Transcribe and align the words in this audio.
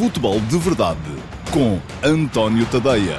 Futebol 0.00 0.40
de 0.40 0.56
Verdade 0.56 0.98
com 1.52 1.78
António 2.02 2.64
Tadeia. 2.70 3.18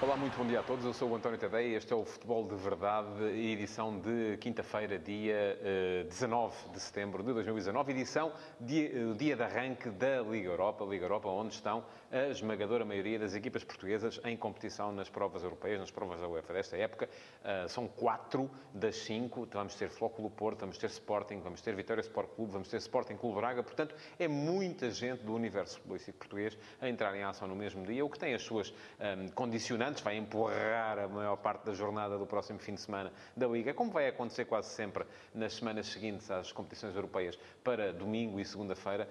Olá, 0.00 0.16
muito 0.16 0.36
bom 0.36 0.44
dia 0.44 0.58
a 0.58 0.62
todos. 0.64 0.84
Eu 0.84 0.92
sou 0.92 1.10
o 1.10 1.14
António 1.14 1.38
Tadeia 1.38 1.68
e 1.68 1.74
este 1.76 1.92
é 1.92 1.94
o 1.94 2.04
Futebol 2.04 2.48
de 2.48 2.56
Verdade, 2.56 3.22
edição 3.22 4.00
de 4.00 4.36
quinta-feira, 4.38 4.98
dia 4.98 5.56
eh, 5.62 6.06
19 6.08 6.56
de 6.72 6.80
setembro 6.80 7.22
de 7.22 7.32
2019, 7.32 7.92
edição 7.92 8.32
dia, 8.60 8.90
eh, 8.92 9.14
dia 9.16 9.36
de 9.36 9.42
arranque 9.44 9.88
da 9.90 10.20
Liga 10.22 10.48
Europa, 10.48 10.84
Liga 10.86 11.04
Europa, 11.04 11.28
onde 11.28 11.54
estão 11.54 11.84
a 12.12 12.28
esmagadora 12.28 12.84
maioria 12.84 13.18
das 13.18 13.34
equipas 13.34 13.64
portuguesas 13.64 14.20
em 14.24 14.36
competição 14.36 14.92
nas 14.92 15.08
provas 15.08 15.42
europeias, 15.42 15.80
nas 15.80 15.90
provas 15.90 16.20
da 16.20 16.28
UEFA 16.28 16.52
desta 16.52 16.76
época. 16.76 17.08
Uh, 17.42 17.68
são 17.70 17.88
quatro 17.88 18.50
das 18.74 18.96
cinco. 18.96 19.48
Vamos 19.50 19.74
ter 19.74 19.88
Flóculo 19.88 20.28
Porto, 20.28 20.60
vamos 20.60 20.76
ter 20.76 20.88
Sporting, 20.88 21.40
vamos 21.40 21.62
ter 21.62 21.74
Vitória 21.74 22.02
Sport 22.02 22.28
Clube, 22.36 22.52
vamos 22.52 22.68
ter 22.68 22.76
Sporting 22.76 23.16
Clube 23.16 23.36
Braga. 23.36 23.62
Portanto, 23.62 23.94
é 24.18 24.28
muita 24.28 24.90
gente 24.90 25.22
do 25.24 25.34
universo 25.34 25.78
futbolístico 25.78 26.18
português 26.18 26.58
a 26.80 26.88
entrar 26.88 27.16
em 27.16 27.22
ação 27.22 27.48
no 27.48 27.56
mesmo 27.56 27.84
dia, 27.86 28.04
o 28.04 28.10
que 28.10 28.18
tem 28.18 28.34
as 28.34 28.42
suas 28.42 28.70
um, 28.70 29.28
condicionantes, 29.28 30.02
vai 30.02 30.16
empurrar 30.16 30.98
a 30.98 31.08
maior 31.08 31.36
parte 31.36 31.64
da 31.64 31.72
jornada 31.72 32.18
do 32.18 32.26
próximo 32.26 32.58
fim 32.58 32.74
de 32.74 32.80
semana 32.82 33.10
da 33.34 33.46
Liga, 33.46 33.72
como 33.72 33.90
vai 33.90 34.06
acontecer 34.06 34.44
quase 34.44 34.68
sempre 34.68 35.04
nas 35.34 35.54
semanas 35.54 35.86
seguintes 35.86 36.30
às 36.30 36.52
competições 36.52 36.94
europeias, 36.94 37.38
para 37.64 37.92
domingo 37.92 38.38
e 38.38 38.44
segunda-feira, 38.44 39.08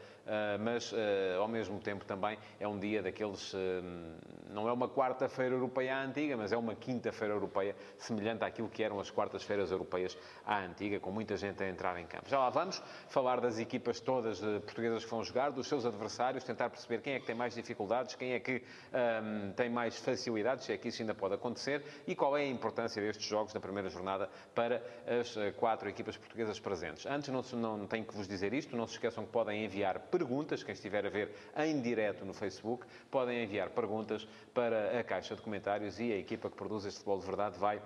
mas 0.59 0.91
uh, 0.91 0.95
ao 1.40 1.48
mesmo 1.48 1.80
tempo 1.80 2.05
também 2.05 2.38
é 2.59 2.67
um 2.67 2.80
dia 2.80 3.02
daqueles. 3.02 3.53
Hum, 3.53 4.16
não 4.49 4.67
é 4.67 4.73
uma 4.73 4.90
quarta-feira 4.90 5.55
europeia 5.55 5.95
à 5.95 6.04
antiga, 6.04 6.35
mas 6.35 6.52
é 6.52 6.57
uma 6.57 6.76
quinta-feira 6.76 7.34
europeia, 7.34 7.73
semelhante 7.98 8.44
àquilo 8.44 8.67
que 8.67 8.84
eram 8.84 8.99
as 8.99 9.09
quartas-feiras 9.09 9.71
europeias 9.71 10.17
à 10.45 10.59
antiga, 10.59 10.99
com 10.99 11.09
muita 11.09 11.38
gente 11.38 11.63
a 11.63 11.70
entrar 11.70 11.98
em 11.98 12.05
campo. 12.05 12.30
Já 12.30 12.38
lá 12.38 12.49
vamos 12.49 12.84
falar 13.07 13.40
das 13.40 13.59
equipas 13.59 14.02
todas 14.02 14.40
portuguesas 14.40 15.05
que 15.05 15.09
vão 15.09 15.23
jogar, 15.23 15.52
dos 15.52 15.67
seus 15.67 15.85
adversários, 15.85 16.43
tentar 16.43 16.70
perceber 16.70 17.02
quem 17.02 17.13
é 17.13 17.20
que 17.20 17.26
tem 17.26 17.35
mais 17.35 17.55
dificuldades, 17.55 18.16
quem 18.16 18.34
é 18.34 18.40
que 18.41 18.62
um, 18.93 19.54
tem 19.54 19.70
mais 19.70 19.98
facilidades, 19.98 20.65
se 20.65 20.74
é 20.74 20.77
que 20.77 20.90
isso 20.90 21.02
ainda 21.02 21.15
pode 21.15 21.35
acontecer, 21.35 21.84
e 22.05 22.13
qual 22.13 22.35
é 22.37 22.41
a 22.41 22.48
importância 22.48 23.02
destes 23.02 23.26
jogos 23.26 23.54
na 23.54 23.62
primeira 23.62 23.90
jornada 23.90 24.29
para 24.54 24.84
as 25.07 25.34
quatro 25.55 25.87
equipas 25.87 26.18
portuguesas 26.18 26.59
presentes. 26.59 27.05
Antes, 27.05 27.29
não, 27.29 27.77
não 27.77 27.87
tenho 27.87 28.04
que 28.04 28.13
vos 28.13 28.27
dizer 28.27 28.54
isto, 28.54 28.76
não 28.76 28.85
se 28.85 28.93
esqueçam 28.93 29.26
que 29.26 29.32
podem 29.32 29.63
enviar 29.63 29.98
perguntas, 30.22 30.62
quem 30.62 30.74
estiver 30.74 31.04
a 31.04 31.10
ver 31.10 31.34
em 31.58 31.82
direto 31.82 32.24
no 32.24 32.34
Facebook. 32.34 32.86
Podem 33.10 33.44
enviar 33.44 33.72
perguntas 33.72 34.27
para 34.54 35.00
a 35.00 35.04
caixa 35.04 35.36
de 35.36 35.41
comentários 35.41 36.00
e 36.00 36.14
a 36.14 36.18
equipa 36.18 36.48
que 36.48 36.55
produz 36.55 36.86
este 36.86 37.00
futebol 37.00 37.20
de 37.20 37.26
verdade 37.26 37.58
vai 37.58 37.82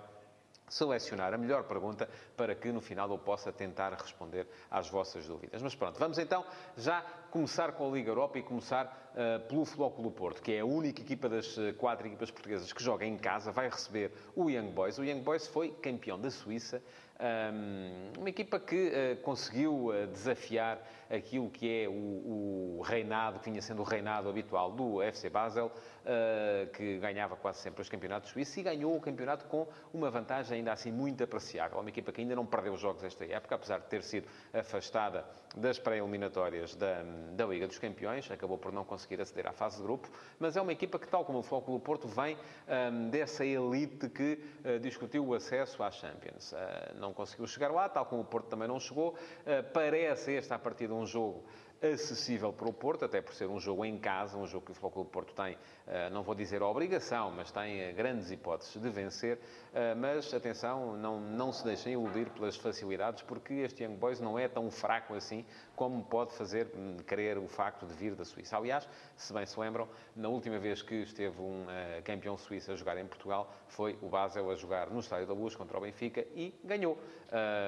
selecionar 0.68 1.34
a 1.34 1.38
melhor 1.38 1.64
pergunta 1.64 2.10
para 2.36 2.54
que 2.56 2.72
no 2.72 2.82
final 2.82 3.10
eu 3.10 3.18
possa 3.18 3.54
tentar 3.54 3.94
responder 3.94 4.48
às 4.70 4.90
vossas 4.90 5.26
dúvidas. 5.26 5.62
Mas 5.62 5.76
pronto, 5.76 5.98
vamos 5.98 6.18
então 6.18 6.44
já 6.76 7.02
começar 7.32 7.72
com 7.72 7.88
a 7.88 7.92
Liga 7.94 8.10
Europa 8.10 8.38
e 8.38 8.44
começar 8.44 9.05
uh, 9.16 9.40
pelo 9.48 9.66
Flóculo 9.66 10.12
Porto, 10.12 10.42
que 10.42 10.54
é 10.54 10.60
a 10.60 10.66
única 10.66 11.02
equipa 11.02 11.30
das 11.30 11.58
uh, 11.58 11.74
quatro 11.78 12.08
equipas 12.08 12.30
portuguesas 12.30 12.72
que 12.72 12.84
joga 12.84 13.06
em 13.06 13.18
casa, 13.18 13.52
vai 13.52 13.70
receber 13.70 14.12
o 14.36 14.50
Young 14.50 14.72
Boys. 14.72 14.98
O 14.98 15.04
Young 15.04 15.22
Boys 15.22 15.48
foi 15.48 15.72
campeão 15.72 16.20
da 16.20 16.30
Suíça, 16.30 16.82
um, 17.18 18.20
uma 18.20 18.30
equipa 18.30 18.60
que 18.60 18.90
uh, 18.90 19.22
conseguiu 19.22 19.92
desafiar 20.12 20.86
aquilo 21.10 21.50
que 21.50 21.84
é 21.84 21.88
o, 21.88 22.82
reinado, 22.84 23.40
que 23.40 23.50
vinha 23.50 23.62
sendo 23.62 23.82
o 23.82 23.86
reinado 23.86 24.28
habitual 24.28 24.72
do 24.72 25.02
FC 25.02 25.30
Basel, 25.30 25.72
que 26.74 26.98
ganhava 26.98 27.36
quase 27.36 27.60
sempre 27.60 27.82
os 27.82 27.90
campeonatos 27.90 28.32
suíços 28.32 28.58
e 28.58 28.64
ganhou 28.64 28.96
o 28.96 29.02
campeonato 29.02 29.46
com 29.46 29.68
uma 29.94 30.10
vantagem 30.10 30.58
ainda 30.58 30.72
assim 30.72 30.92
muito 30.92 31.24
apreciável. 31.24 31.80
Uma 31.80 31.90
equipa 31.90 32.12
que 32.12 32.22
ainda 32.22 32.36
não 32.36 32.46
perdeu 32.46 32.76
jogos 32.76 33.04
esta 33.04 33.26
época, 33.26 33.56
apesar 33.56 33.80
de 33.80 33.88
ter 33.88 34.04
sido 34.04 34.28
afastada 34.54 35.26
das 35.56 35.80
pré-eliminatórias 35.80 36.76
da, 36.76 37.04
da 37.34 37.46
Liga 37.46 37.68
dos 37.68 37.80
Campeões, 37.80 38.30
acabou 38.30 38.58
por 38.58 38.72
não 38.72 38.84
conseguir 38.84 39.05
aceder 39.22 39.48
à 39.48 39.52
fase 39.52 39.78
de 39.78 39.84
grupo, 39.84 40.10
mas 40.40 40.58
é 40.58 40.62
uma 40.62 40.72
equipa 40.72 40.98
que, 40.98 41.08
tal 41.08 41.24
como 41.24 41.40
o 41.40 41.44
Flóculo 41.44 41.80
Porto, 41.80 42.08
vem 42.08 42.38
um, 42.68 43.10
dessa 43.10 43.46
elite 43.46 44.10
que 44.10 44.40
uh, 44.66 44.80
discutiu 44.80 45.26
o 45.26 45.34
acesso 45.34 45.84
à 45.84 45.92
Champions. 45.92 46.52
Uh, 46.52 47.00
não 47.00 47.14
conseguiu 47.14 47.48
chegar 47.48 47.72
lá, 47.72 47.88
tal 47.88 48.06
como 48.06 48.22
o 48.22 48.26
Porto 48.26 48.48
também 48.48 48.68
não 48.68 48.80
chegou. 48.80 49.16
parece 49.74 50.36
esta 50.36 50.56
a 50.56 50.60
partir 50.60 50.88
de 50.88 50.94
um 50.94 51.06
jogo 51.06 51.44
acessível 51.94 52.52
para 52.52 52.68
o 52.68 52.74
Porto, 52.74 53.06
até 53.06 53.22
por 53.22 53.34
ser 53.34 53.48
um 53.48 53.60
jogo 53.60 53.86
em 53.86 53.98
casa, 53.98 54.38
um 54.38 54.48
jogo 54.48 54.66
que 54.66 54.72
o 54.72 54.76
Futebol 54.76 55.06
Porto 55.06 55.34
tem, 55.34 55.58
eh, 55.88 56.10
não 56.10 56.24
vou 56.24 56.34
dizer 56.34 56.62
obrigação, 56.62 57.32
mas 57.32 57.52
tem 57.52 57.82
eh, 57.82 57.92
grandes 57.92 58.32
hipóteses 58.32 58.82
de 58.82 58.90
vencer. 58.90 59.40
Eh, 59.74 59.96
mas, 59.96 60.34
atenção, 60.34 60.98
não, 60.98 61.20
não 61.20 61.52
se 61.52 61.64
deixem 61.64 61.94
iludir 61.94 62.30
pelas 62.30 62.56
facilidades, 62.56 63.22
porque 63.24 63.54
este 63.54 63.84
Young 63.84 63.96
Boys 63.96 64.20
não 64.20 64.38
é 64.38 64.48
tão 64.48 64.70
fraco 64.72 65.14
assim 65.14 65.46
como 65.76 66.04
pode 66.04 66.34
fazer 66.34 66.72
hum, 66.76 66.98
crer 67.06 67.38
o 67.38 67.48
facto 67.48 67.86
de 67.86 67.94
vir 67.94 68.16
da 68.16 68.24
Suíça. 68.24 68.58
Aliás, 68.58 68.88
se 69.16 69.34
bem 69.34 69.46
se 69.46 69.60
lembram, 69.60 69.88
na 70.16 70.30
última 70.30 70.58
vez 70.58 70.82
que 70.82 70.96
esteve 70.96 71.42
um 71.42 71.66
campeão 72.04 72.38
suíço 72.38 72.72
a 72.72 72.76
jogar 72.76 72.98
em 72.98 73.06
Portugal, 73.06 73.54
foi 73.68 73.98
o 74.02 74.08
Basel 74.08 74.50
a 74.50 74.56
jogar 74.56 74.90
no 74.90 75.00
Estádio 75.00 75.28
da 75.28 75.34
Luz 75.34 75.56
contra 75.56 75.78
o 75.78 75.82
Benfica 75.82 76.26
e 76.34 76.54
ganhou 76.64 76.98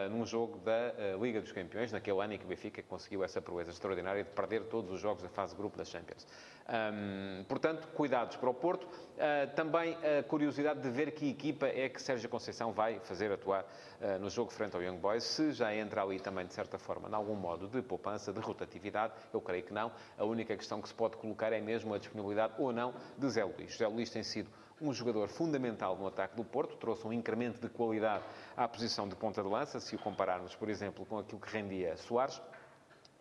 num 0.10 0.26
jogo 0.26 0.58
da 0.60 0.94
Liga 1.20 1.42
dos 1.42 1.52
Campeões, 1.52 1.92
naquele 1.92 2.22
ano 2.22 2.34
em 2.34 2.38
que 2.38 2.46
o 2.46 2.48
Benfica 2.48 2.82
conseguiu 2.84 3.24
essa 3.24 3.42
proeza 3.42 3.72
extraordinária 3.72 4.07
extraordinária 4.08 4.24
de 4.24 4.30
perder 4.30 4.64
todos 4.66 4.92
os 4.92 5.00
jogos 5.00 5.24
da 5.24 5.30
fase 5.30 5.56
grupo 5.56 5.78
da 5.78 5.84
Champions. 5.84 6.26
Um, 6.70 7.46
portanto, 7.46 7.88
cuidados 7.90 8.36
para 8.36 8.50
o 8.50 8.54
Porto. 8.54 8.84
Uh, 8.86 9.56
também 9.56 9.98
a 10.04 10.22
curiosidade 10.24 10.82
de 10.82 10.90
ver 10.90 11.12
que 11.12 11.30
equipa 11.30 11.66
é 11.66 11.88
que 11.88 12.02
Sérgio 12.02 12.30
Conceição 12.30 12.74
vai 12.74 13.00
fazer 13.00 13.32
atuar 13.32 13.64
uh, 13.64 14.20
no 14.20 14.30
jogo 14.30 14.52
frente 14.52 14.76
ao 14.76 14.84
Young 14.84 14.98
Boys. 14.98 15.24
Se 15.24 15.54
já 15.54 15.74
entra 15.74 16.04
ali 16.04 16.20
também, 16.20 16.46
de 16.46 16.54
certa 16.54 16.78
forma, 16.78 17.10
em 17.10 17.14
algum 17.14 17.36
modo 17.36 17.68
de 17.68 17.82
poupança, 17.82 18.34
de 18.34 18.40
rotatividade, 18.40 19.14
eu 19.34 19.42
creio 19.42 19.64
que 19.64 19.74
não. 19.74 19.92
A 20.18 20.26
única 20.26 20.56
questão 20.58 20.82
que 20.82 20.90
se 20.90 20.94
pode 20.94 21.16
colocar 21.18 21.54
é 21.54 21.62
mesmo 21.62 21.94
a 21.94 21.98
disponibilidade 21.98 22.54
ou 22.58 22.74
não 22.74 22.94
de 23.18 23.30
Zé 23.30 23.44
Luís. 23.46 23.78
Zé 23.78 23.88
Luís 23.88 24.10
tem 24.10 24.24
sido 24.24 24.50
um 24.80 24.94
jogador 24.94 25.28
fundamental 25.30 25.96
no 25.96 26.06
ataque 26.06 26.36
do 26.36 26.44
Porto, 26.44 26.76
trouxe 26.76 27.08
um 27.08 27.14
incremento 27.14 27.60
de 27.60 27.70
qualidade 27.70 28.24
à 28.56 28.68
posição 28.68 29.08
de 29.08 29.16
ponta 29.16 29.42
de 29.42 29.48
lança, 29.48 29.80
se 29.80 29.96
o 29.96 30.00
compararmos, 30.00 30.54
por 30.54 30.70
exemplo, 30.70 31.04
com 31.06 31.18
aquilo 31.18 31.42
que 31.42 31.52
rendia 31.52 31.98
Soares 31.98 32.40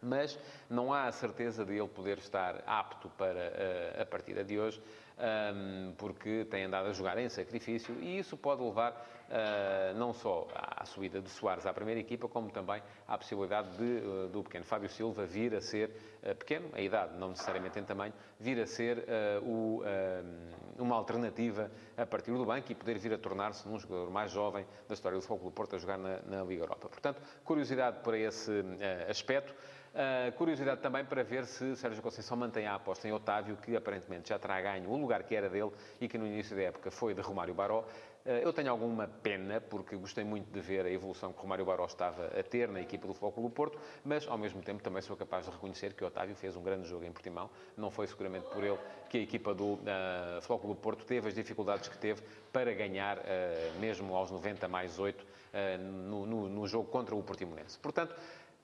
mas 0.03 0.39
não 0.69 0.93
há 0.93 1.05
a 1.05 1.13
certeza 1.13 1.65
de 1.65 1.75
ele 1.75 1.89
poder 1.89 2.19
estar 2.19 2.63
apto 2.67 3.09
para 3.11 3.53
a, 3.99 4.03
a 4.03 4.07
partida 4.07 4.45
de 4.45 4.59
hoje, 4.59 4.83
um, 5.19 5.93
porque 5.97 6.45
tem 6.51 6.65
andado 6.65 6.89
a 6.89 6.93
jogar 6.93 7.17
em 7.19 7.29
sacrifício 7.29 7.95
e 8.01 8.19
isso 8.19 8.37
pode 8.37 8.63
levar 8.63 8.93
uh, 8.93 9.99
não 9.99 10.13
só 10.13 10.47
à 10.55 10.85
subida 10.85 11.21
de 11.21 11.31
Soares 11.31 11.65
à 11.67 11.73
primeira 11.73 12.01
equipa, 12.01 12.29
como 12.29 12.51
também 12.51 12.83
à 13.09 13.17
possibilidade 13.17 13.77
de, 13.77 14.07
uh, 14.07 14.29
do 14.29 14.43
pequeno 14.43 14.65
Fábio 14.65 14.89
Silva 14.89 15.25
vir 15.25 15.55
a 15.55 15.61
ser, 15.61 15.91
uh, 16.23 16.35
pequeno, 16.35 16.69
a 16.75 16.81
idade, 16.81 17.19
não 17.19 17.31
necessariamente 17.31 17.79
em 17.79 17.85
tamanho, 17.85 18.13
vir 18.39 18.61
a 18.61 18.67
ser 18.67 19.07
o, 19.43 19.83
uma 20.79 20.95
alternativa 20.95 21.71
a 21.97 22.05
partir 22.05 22.33
do 22.33 22.45
banco 22.45 22.71
e 22.71 22.75
poder 22.75 22.99
vir 22.99 23.15
a 23.15 23.19
tornar-se 23.19 23.67
um 23.67 23.79
jogador 23.79 24.11
mais 24.11 24.31
jovem 24.31 24.67
da 24.87 24.95
história 24.95 25.17
do 25.17 25.23
Futebol 25.23 25.51
Porto 25.51 25.77
a 25.77 25.79
jogar 25.79 25.97
na, 25.97 26.21
na 26.27 26.43
Liga 26.43 26.65
Europa. 26.65 26.89
Portanto, 26.89 27.23
curiosidade 27.45 28.01
para 28.01 28.19
esse 28.19 28.53
aspecto. 29.09 29.55
Uh, 29.97 30.31
curiosidade 30.33 30.83
também 30.83 31.07
para 31.07 31.25
ver 31.25 31.47
se 31.47 31.75
Sérgio 31.75 32.03
Conceição 32.03 32.37
mantém 32.37 32.67
a 32.67 32.75
aposta 32.75 33.09
em 33.09 33.13
Otávio, 33.13 33.57
que 33.57 33.75
aparentemente 33.75 34.29
já 34.29 34.39
terá 34.39 34.61
ganho 34.61 34.91
o 34.91 35.06
lugar 35.07 35.23
que 35.23 35.35
era 35.35 35.49
dele 35.49 35.71
e 36.01 36.09
que 36.09 36.19
no 36.19 36.27
início 36.27 36.57
da 36.57 36.63
época 36.63 36.91
foi 36.91 37.15
de 37.15 37.21
Romário 37.21 37.55
Baró. 37.55 37.85
Uh, 38.25 38.31
eu 38.43 38.53
tenho 38.53 38.71
alguma 38.71 39.07
pena, 39.07 39.61
porque 39.61 39.95
gostei 39.95 40.25
muito 40.25 40.51
de 40.51 40.61
ver 40.61 40.85
a 40.85 40.91
evolução 40.91 41.33
que 41.33 41.41
Romário 41.41 41.65
Baró 41.65 41.85
estava 41.85 42.27
a 42.27 42.43
ter 42.43 42.69
na 42.69 42.81
equipa 42.81 43.07
do 43.07 43.15
Futebol 43.15 43.45
do 43.45 43.55
Porto, 43.55 43.79
mas 44.05 44.27
ao 44.27 44.37
mesmo 44.37 44.61
tempo 44.61 44.83
também 44.83 45.01
sou 45.01 45.17
capaz 45.17 45.47
de 45.47 45.53
reconhecer 45.53 45.95
que 45.95 46.05
Otávio 46.05 46.35
fez 46.35 46.57
um 46.57 46.63
grande 46.63 46.89
jogo 46.89 47.05
em 47.05 47.13
Portimão. 47.13 47.49
Não 47.77 47.89
foi 47.89 48.09
seguramente 48.09 48.47
por 48.49 48.65
ele 48.65 48.79
que 49.09 49.19
a 49.19 49.21
equipa 49.21 49.55
do 49.55 49.75
uh, 49.75 50.67
do 50.67 50.75
Porto 50.75 51.05
teve 51.05 51.29
as 51.29 51.35
dificuldades 51.35 51.89
que 51.89 51.97
teve 51.97 52.21
para 52.53 52.75
ganhar, 52.75 53.19
uh, 53.19 53.79
mesmo 53.79 54.17
aos 54.17 54.33
90 54.33 54.67
mais 54.67 54.99
8, 54.99 55.37
no, 55.81 56.27
no, 56.27 56.49
no 56.51 56.67
jogo 56.67 56.87
contra 56.91 57.15
o 57.15 57.23
Portimonense. 57.23 57.79
Portanto, 57.79 58.15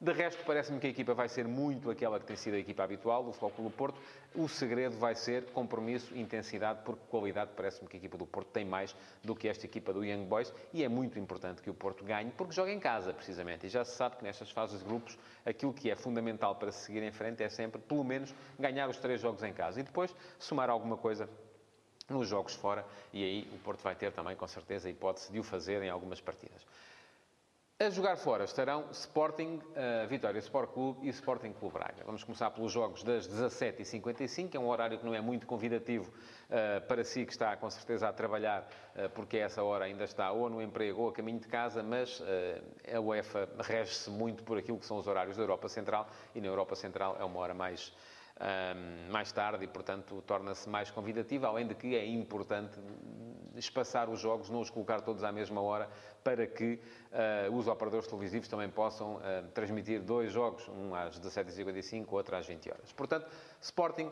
de 0.03 0.13
resto, 0.13 0.43
parece-me 0.45 0.81
que 0.81 0.89
a 0.89 0.91
equipa 0.91 1.15
vai 1.15 1.29
ser 1.29 1.47
muito 1.47 1.89
aquela 1.89 2.19
que 2.19 2.27
tem 2.27 2.35
sido 2.35 2.55
a 2.55 2.59
equipa 2.59 2.83
habitual 2.83 3.23
do 3.23 3.33
Futebol 3.33 3.71
do 3.71 3.71
Porto. 3.71 4.01
O 4.35 4.49
segredo 4.49 4.97
vai 4.97 5.15
ser 5.15 5.45
compromisso, 5.53 6.13
intensidade, 6.19 6.81
porque 6.85 7.03
qualidade 7.09 7.53
parece-me 7.55 7.89
que 7.89 7.97
a 7.97 8.01
equipa 8.01 8.19
do 8.19 8.27
Porto 8.27 8.49
tem 8.49 8.65
mais 8.65 8.97
do 9.23 9.37
que 9.37 9.47
esta 9.47 9.65
equipa 9.65 9.93
do 9.93 10.05
Young 10.05 10.25
Boys 10.25 10.53
e 10.73 10.83
é 10.83 10.89
muito 10.89 11.21
importante 11.21 11.63
que 11.63 11.71
o 11.71 11.75
Porto 11.75 12.05
ganhe, 12.05 12.33
porque 12.33 12.53
joga 12.53 12.73
em 12.73 12.81
casa, 12.81 13.15
precisamente. 13.15 13.67
E 13.67 13.69
já 13.69 13.85
se 13.85 13.95
sabe 13.95 14.17
que 14.17 14.25
nestas 14.25 14.51
fases 14.51 14.81
de 14.81 14.85
grupos, 14.85 15.17
aquilo 15.47 15.73
que 15.73 15.89
é 15.89 15.95
fundamental 15.95 16.57
para 16.57 16.73
se 16.73 16.85
seguir 16.85 17.05
em 17.05 17.13
frente 17.13 17.41
é 17.41 17.49
sempre, 17.49 17.81
pelo 17.81 18.03
menos, 18.03 18.35
ganhar 18.59 18.89
os 18.89 18.97
três 18.97 19.21
jogos 19.21 19.45
em 19.45 19.53
casa 19.53 19.79
e 19.79 19.85
depois 19.85 20.13
somar 20.37 20.69
alguma 20.69 20.97
coisa 20.97 21.29
nos 22.11 22.27
jogos 22.27 22.57
fora 22.57 22.85
e 23.13 23.23
aí 23.23 23.49
o 23.55 23.59
Porto 23.59 23.83
vai 23.83 23.95
ter 23.95 24.11
também, 24.11 24.35
com 24.35 24.49
certeza, 24.49 24.89
a 24.89 24.91
hipótese 24.91 25.31
de 25.31 25.39
o 25.39 25.45
fazer 25.45 25.81
em 25.81 25.91
algumas 25.91 26.21
partidas. 26.21 26.67
A 27.85 27.91
jogar 27.91 28.15
fora 28.17 28.45
estarão 28.45 28.85
Sporting, 28.93 29.57
uh, 29.57 30.07
Vitória 30.07 30.39
Sport 30.39 30.71
Clube 30.71 31.05
e 31.05 31.09
Sporting 31.09 31.53
Clube 31.53 31.75
Braga. 31.75 32.05
Vamos 32.07 32.23
começar 32.23 32.49
pelos 32.53 32.71
jogos 32.71 33.03
das 33.03 33.27
17h55, 33.27 34.55
é 34.55 34.59
um 34.61 34.69
horário 34.69 35.01
que 35.01 35.05
não 35.05 35.13
é 35.13 35.21
muito 35.21 35.49
convidativo 35.49 36.09
uh, 36.09 36.87
para 36.87 37.03
si, 37.03 37.27
que 37.27 37.33
está 37.33 37.57
com 37.57 37.69
certeza 37.69 38.09
a 38.09 38.13
trabalhar, 38.13 38.69
uh, 38.95 39.11
porque 39.11 39.37
essa 39.37 39.65
hora 39.65 39.87
ainda 39.87 40.05
está 40.05 40.31
ou 40.31 40.49
no 40.49 40.63
emprego 40.63 41.03
ou 41.03 41.09
a 41.09 41.13
caminho 41.13 41.41
de 41.41 41.49
casa, 41.49 41.83
mas 41.83 42.23
a 42.95 43.01
UEFA 43.01 43.49
rege-se 43.59 44.09
muito 44.11 44.45
por 44.45 44.57
aquilo 44.57 44.79
que 44.79 44.87
são 44.87 44.99
os 44.99 45.09
horários 45.09 45.37
da 45.37 45.43
Europa 45.43 45.69
Central 45.69 46.09
e 46.37 46.41
na 46.41 46.47
Europa 46.47 46.77
Central 46.77 47.17
é 47.19 47.25
uma 47.25 47.41
hora 47.41 47.53
mais 47.53 47.93
mais 49.11 49.31
tarde 49.31 49.65
e, 49.65 49.69
portanto, 49.69 50.23
torna-se 50.27 50.69
mais 50.69 50.91
convidativa, 50.91 51.47
além 51.47 51.67
de 51.67 51.75
que 51.75 51.95
é 51.95 52.05
importante 52.05 52.79
espaçar 53.57 54.09
os 54.09 54.21
jogos, 54.21 54.49
não 54.49 54.61
os 54.61 54.71
colocar 54.71 55.01
todos 55.01 55.23
à 55.23 55.31
mesma 55.31 55.61
hora, 55.61 55.89
para 56.25 56.47
que 56.47 56.81
uh, 57.49 57.55
os 57.55 57.67
operadores 57.67 58.07
televisivos 58.07 58.49
também 58.49 58.69
possam 58.69 59.17
uh, 59.17 59.21
transmitir 59.53 60.01
dois 60.01 60.33
jogos, 60.33 60.67
um 60.69 60.95
às 60.95 61.21
17h55, 61.21 62.07
outro 62.11 62.37
às 62.37 62.47
20 62.47 62.71
horas. 62.71 62.93
Portanto, 62.93 63.27
Sporting 63.61 64.11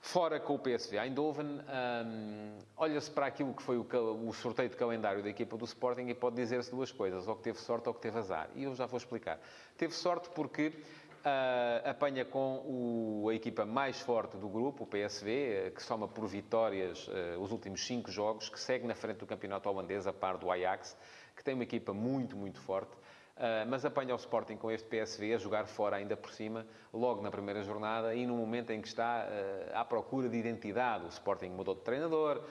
fora 0.00 0.40
com 0.40 0.54
o 0.54 0.58
PSV 0.58 0.98
Eindhoven, 0.98 1.46
um, 1.46 2.58
olha-se 2.76 3.10
para 3.10 3.26
aquilo 3.26 3.52
que 3.52 3.62
foi 3.62 3.76
o, 3.76 3.86
o, 4.26 4.32
sorteio 4.32 4.70
de 4.70 4.76
calendário 4.76 5.22
da 5.22 5.28
equipa 5.28 5.58
do 5.58 5.64
Sporting 5.66 6.08
e 6.08 6.14
pode 6.14 6.36
dizer-se 6.36 6.70
duas 6.70 6.90
coisas, 6.90 7.28
ou 7.28 7.36
que 7.36 7.42
teve 7.42 7.58
sorte 7.58 7.86
ou 7.88 7.94
que 7.94 8.00
teve 8.00 8.18
azar. 8.18 8.48
E 8.54 8.64
eu 8.64 8.74
já 8.74 8.86
vou 8.86 8.96
explicar. 8.96 9.38
Teve 9.76 9.94
sorte 9.94 10.30
porque 10.30 10.72
Uh, 11.20 11.86
apanha 11.86 12.24
com 12.24 12.62
o, 12.64 13.28
a 13.28 13.34
equipa 13.34 13.66
mais 13.66 14.00
forte 14.00 14.38
do 14.38 14.48
grupo, 14.48 14.84
o 14.84 14.86
PSV, 14.86 15.30
eh, 15.30 15.70
que 15.70 15.82
soma 15.82 16.08
por 16.08 16.26
vitórias 16.26 17.06
uh, 17.08 17.38
os 17.38 17.52
últimos 17.52 17.86
cinco 17.86 18.10
jogos, 18.10 18.48
que 18.48 18.58
segue 18.58 18.86
na 18.86 18.94
frente 18.94 19.18
do 19.18 19.26
campeonato 19.26 19.68
holandês, 19.68 20.06
a 20.06 20.14
par 20.14 20.38
do 20.38 20.50
Ajax, 20.50 20.96
que 21.36 21.44
tem 21.44 21.52
uma 21.52 21.64
equipa 21.64 21.92
muito, 21.92 22.38
muito 22.38 22.58
forte. 22.62 22.96
Uh, 23.36 23.68
mas 23.68 23.84
apanha 23.84 24.14
o 24.14 24.16
Sporting 24.16 24.56
com 24.56 24.70
este 24.70 24.88
PSV 24.88 25.34
a 25.34 25.36
jogar 25.36 25.66
fora 25.66 25.96
ainda 25.96 26.16
por 26.16 26.30
cima, 26.30 26.66
logo 26.90 27.20
na 27.20 27.30
primeira 27.30 27.62
jornada 27.62 28.14
e 28.14 28.26
no 28.26 28.34
momento 28.34 28.70
em 28.70 28.80
que 28.80 28.88
está 28.88 29.26
uh, 29.28 29.76
à 29.76 29.84
procura 29.84 30.26
de 30.26 30.38
identidade. 30.38 31.04
O 31.04 31.08
Sporting 31.08 31.50
mudou 31.50 31.74
de 31.74 31.82
treinador, 31.82 32.42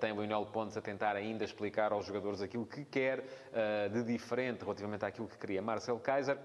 tem 0.00 0.12
o 0.12 0.22
Lionel 0.22 0.46
Pontes 0.46 0.78
a 0.78 0.80
tentar 0.80 1.14
ainda 1.14 1.44
explicar 1.44 1.92
aos 1.92 2.06
jogadores 2.06 2.40
aquilo 2.40 2.64
que 2.64 2.86
quer, 2.86 3.22
de 3.92 4.02
diferente 4.02 4.62
relativamente 4.62 5.04
àquilo 5.04 5.28
que 5.28 5.36
queria 5.36 5.60
Marcel 5.60 5.98
Kaiser. 5.98 6.38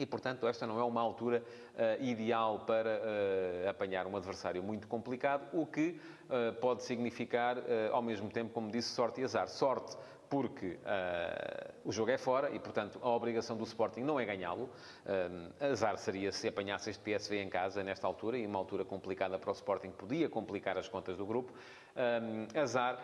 E, 0.00 0.06
portanto, 0.06 0.48
esta 0.48 0.66
não 0.66 0.80
é 0.80 0.82
uma 0.82 1.02
altura 1.02 1.44
uh, 1.74 2.02
ideal 2.02 2.60
para 2.60 2.88
uh, 2.88 3.68
apanhar 3.68 4.06
um 4.06 4.16
adversário 4.16 4.62
muito 4.62 4.88
complicado, 4.88 5.46
o 5.52 5.66
que 5.66 6.00
uh, 6.24 6.54
pode 6.54 6.84
significar, 6.84 7.58
ao 7.92 8.00
mesmo 8.00 8.30
tempo, 8.30 8.50
como 8.50 8.70
disse, 8.70 8.88
sorte 8.88 9.20
e 9.20 9.24
azar. 9.24 9.46
Sorte 9.46 9.94
porque 10.30 10.66
uh, 10.66 11.74
o 11.84 11.90
jogo 11.90 12.12
é 12.12 12.16
fora 12.16 12.54
e, 12.54 12.58
portanto, 12.60 13.00
a 13.02 13.08
obrigação 13.08 13.56
do 13.56 13.64
Sporting 13.64 14.02
não 14.02 14.18
é 14.18 14.24
ganhá-lo. 14.24 14.70
Uh, 15.04 15.72
azar 15.72 15.98
seria 15.98 16.30
se 16.30 16.46
apanhasse 16.46 16.88
este 16.88 17.02
PSV 17.02 17.42
em 17.42 17.48
casa 17.50 17.82
nesta 17.82 18.06
altura, 18.06 18.38
e 18.38 18.46
uma 18.46 18.58
altura 18.58 18.84
complicada 18.84 19.36
para 19.40 19.50
o 19.50 19.52
Sporting 19.52 19.90
podia 19.90 20.28
complicar 20.28 20.78
as 20.78 20.88
contas 20.88 21.16
do 21.16 21.26
grupo. 21.26 21.52
Uh, 21.90 22.58
azar 22.58 23.02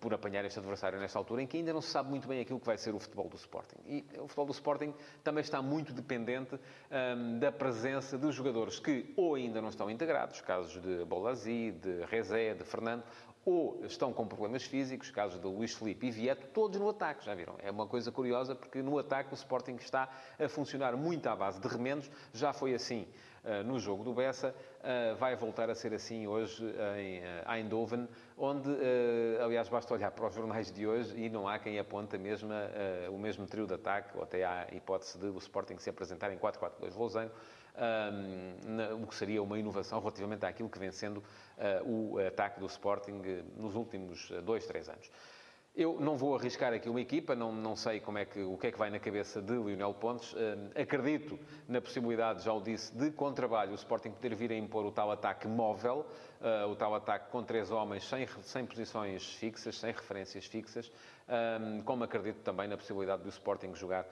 por 0.00 0.12
apanhar 0.12 0.44
este 0.44 0.58
adversário 0.58 0.98
nesta 0.98 1.16
altura, 1.16 1.42
em 1.42 1.46
que 1.46 1.56
ainda 1.56 1.72
não 1.72 1.80
se 1.80 1.88
sabe 1.88 2.10
muito 2.10 2.26
bem 2.26 2.40
aquilo 2.40 2.58
que 2.58 2.66
vai 2.66 2.76
ser 2.76 2.92
o 2.92 2.98
futebol 2.98 3.28
do 3.28 3.36
Sporting. 3.36 3.76
E 3.86 4.04
o 4.18 4.26
futebol 4.26 4.46
do 4.46 4.52
Sporting 4.52 4.92
também 5.22 5.42
está 5.42 5.62
muito 5.62 5.92
dependente 5.92 6.58
da 7.38 7.52
presença 7.52 8.18
de 8.18 8.32
jogadores 8.32 8.80
que 8.80 9.14
ou 9.16 9.36
ainda 9.36 9.62
não 9.62 9.68
estão 9.68 9.88
integrados, 9.88 10.40
casos 10.40 10.82
de 10.82 11.04
Bolazzi, 11.04 11.70
de 11.70 12.04
Rezé, 12.06 12.52
de 12.54 12.64
Fernando, 12.64 13.04
ou 13.44 13.84
estão 13.84 14.12
com 14.12 14.26
problemas 14.26 14.64
físicos, 14.64 15.10
casos 15.10 15.40
de 15.40 15.46
Luís 15.46 15.74
Felipe 15.74 16.06
e 16.06 16.10
Vieto, 16.10 16.46
todos 16.48 16.80
no 16.80 16.88
ataque, 16.88 17.24
já 17.24 17.34
viram? 17.34 17.56
É 17.58 17.70
uma 17.70 17.86
coisa 17.86 18.10
curiosa 18.10 18.54
porque 18.54 18.82
no 18.82 18.98
ataque 18.98 19.32
o 19.32 19.34
Sporting 19.34 19.76
está 19.76 20.08
a 20.38 20.48
funcionar 20.48 20.96
muito 20.96 21.26
à 21.26 21.36
base 21.36 21.60
de 21.60 21.68
remendos, 21.68 22.10
já 22.32 22.52
foi 22.52 22.74
assim 22.74 23.06
no 23.64 23.78
jogo 23.78 24.02
do 24.02 24.14
Bessa, 24.14 24.54
uh, 24.80 25.16
vai 25.16 25.36
voltar 25.36 25.68
a 25.68 25.74
ser 25.74 25.92
assim 25.92 26.26
hoje 26.26 26.64
em 26.98 27.20
uh, 27.20 27.52
Eindhoven, 27.52 28.08
onde, 28.36 28.70
aliás, 29.42 29.68
basta 29.68 29.92
olhar 29.94 30.10
para 30.10 30.26
os 30.26 30.34
jornais 30.34 30.72
de 30.72 30.86
hoje 30.86 31.14
e 31.16 31.28
não 31.28 31.46
há 31.46 31.58
quem 31.58 31.78
aponte 31.78 32.18
mesma, 32.18 32.68
o 33.12 33.18
mesmo 33.18 33.46
trio 33.46 33.66
de 33.66 33.74
ataque, 33.74 34.16
ou 34.16 34.22
até 34.24 34.44
há 34.44 34.66
a 34.70 34.74
hipótese 34.74 35.18
de 35.18 35.26
o 35.26 35.38
Sporting 35.38 35.78
se 35.78 35.88
apresentar 35.88 36.32
em 36.32 36.38
4-4-2 36.38 36.96
Losango, 36.96 37.32
um, 37.76 39.02
o 39.02 39.06
que 39.06 39.14
seria 39.14 39.42
uma 39.42 39.58
inovação 39.58 39.98
relativamente 40.00 40.44
àquilo 40.46 40.68
que 40.68 40.78
vem 40.78 40.90
sendo 40.90 41.22
o 41.84 42.18
ataque 42.18 42.58
do 42.58 42.66
Sporting 42.66 43.20
eh, 43.24 43.42
nos 43.56 43.74
últimos 43.76 44.30
dois, 44.44 44.66
três 44.66 44.88
anos. 44.88 45.10
Eu 45.76 45.98
não 45.98 46.16
vou 46.16 46.36
arriscar 46.36 46.72
aqui 46.72 46.88
uma 46.88 47.00
equipa, 47.00 47.34
não, 47.34 47.50
não 47.50 47.74
sei 47.74 47.98
como 47.98 48.16
é 48.16 48.24
que, 48.24 48.40
o 48.40 48.56
que 48.56 48.68
é 48.68 48.70
que 48.70 48.78
vai 48.78 48.90
na 48.90 49.00
cabeça 49.00 49.42
de 49.42 49.54
Lionel 49.54 49.92
Pontes. 49.92 50.32
Uh, 50.32 50.70
acredito 50.80 51.36
na 51.66 51.80
possibilidade, 51.80 52.44
já 52.44 52.52
o 52.52 52.60
disse, 52.60 52.96
de 52.96 53.10
com 53.10 53.32
trabalho 53.32 53.72
o 53.72 53.74
Sporting 53.74 54.12
poder 54.12 54.36
vir 54.36 54.52
a 54.52 54.56
impor 54.56 54.86
o 54.86 54.92
tal 54.92 55.10
ataque 55.10 55.48
móvel, 55.48 56.06
uh, 56.40 56.68
o 56.68 56.76
tal 56.76 56.94
ataque 56.94 57.28
com 57.32 57.42
três 57.42 57.72
homens, 57.72 58.08
sem, 58.08 58.24
sem 58.42 58.64
posições 58.64 59.34
fixas, 59.34 59.76
sem 59.76 59.90
referências 59.90 60.46
fixas, 60.46 60.92
um, 61.28 61.82
como 61.82 62.04
acredito 62.04 62.38
também 62.42 62.68
na 62.68 62.76
possibilidade 62.76 63.24
do 63.24 63.28
Sporting 63.28 63.74
jogar 63.74 64.06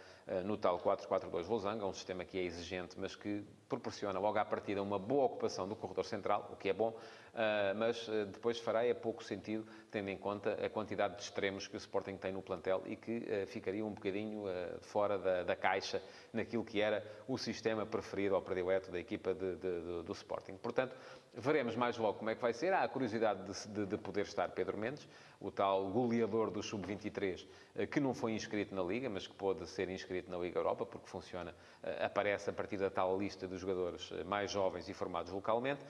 no 0.45 0.57
tal 0.57 0.79
4-4-2 0.79 1.49
Losango, 1.49 1.87
um 1.87 1.93
sistema 1.93 2.25
que 2.25 2.39
é 2.39 2.43
exigente, 2.43 2.99
mas 2.99 3.15
que 3.15 3.45
proporciona 3.69 4.19
logo 4.19 4.39
à 4.39 4.45
partida 4.45 4.83
uma 4.83 4.99
boa 4.99 5.25
ocupação 5.25 5.67
do 5.67 5.75
corredor 5.75 6.05
central, 6.05 6.51
o 6.53 6.57
que 6.57 6.69
é 6.69 6.73
bom, 6.73 6.91
uh, 6.91 7.75
mas 7.77 8.07
uh, 8.09 8.27
depois 8.27 8.59
fará 8.59 8.85
é 8.85 8.93
pouco 8.93 9.25
sentido, 9.25 9.67
tendo 9.91 10.09
em 10.09 10.17
conta 10.17 10.53
a 10.65 10.69
quantidade 10.69 11.17
de 11.17 11.23
extremos 11.23 11.67
que 11.67 11.77
o 11.77 11.79
Sporting 11.79 12.17
tem 12.17 12.33
no 12.33 12.43
plantel 12.43 12.83
e 12.87 12.97
que 12.97 13.47
ficaria 13.47 13.85
um 13.85 13.93
bocadinho 13.93 14.45
fora 14.81 15.19
da, 15.19 15.43
da, 15.43 15.57
caixa 15.57 16.03
naquilo 16.33 16.65
que 16.65 16.81
era 16.81 17.05
o 17.27 17.39
sistema 17.39 17.87
preferido 17.87 18.35
ao 18.35 18.43
predileto 18.43 18.91
da 18.91 18.99
equipa 18.99 19.35
de, 19.35 19.57
de, 19.57 19.81
de, 19.81 20.03
do 20.03 20.13
Sporting. 20.13 20.57
Portanto, 20.57 20.95
veremos 21.35 21.77
mais 21.77 21.97
logo 21.97 22.19
como 22.19 22.31
é 22.31 22.35
que 22.35 22.43
vai 22.43 22.53
ser. 22.53 22.73
Há 22.73 22.83
a 22.83 22.89
curiosidade 22.89 23.41
de, 23.69 23.99
poder 23.99 24.23
estar 24.23 24.51
Pedro 24.51 24.77
Mendes, 24.77 25.09
o 25.43 25.51
tal 25.51 25.91
goleador 25.91 26.51
do 26.51 26.63
Sub-23, 26.63 27.45
eh, 27.75 27.87
que 27.87 27.99
não 27.99 28.15
foi 28.15 28.33
inscrito 28.33 28.75
na 28.75 28.83
Liga, 28.83 29.11
mas 29.11 29.27
que 29.27 29.35
pode 29.35 29.67
ser 29.67 29.89
inscrito 29.91 30.31
na 30.31 30.39
Liga 30.39 30.59
Europa, 30.59 30.87
porque 30.87 31.09
funciona, 31.09 31.53
eh, 31.83 32.05
aparece 32.05 32.49
a 32.49 32.53
partir 32.53 32.77
da 32.77 32.89
tal 32.89 33.19
lista 33.19 33.49
de 33.49 33.59
jogadores 33.59 34.11
eh, 34.13 34.25
mais 34.25 34.51
jovens 34.51 34.89
e 34.89 34.95
formados 34.95 35.33
localmente. 35.33 35.85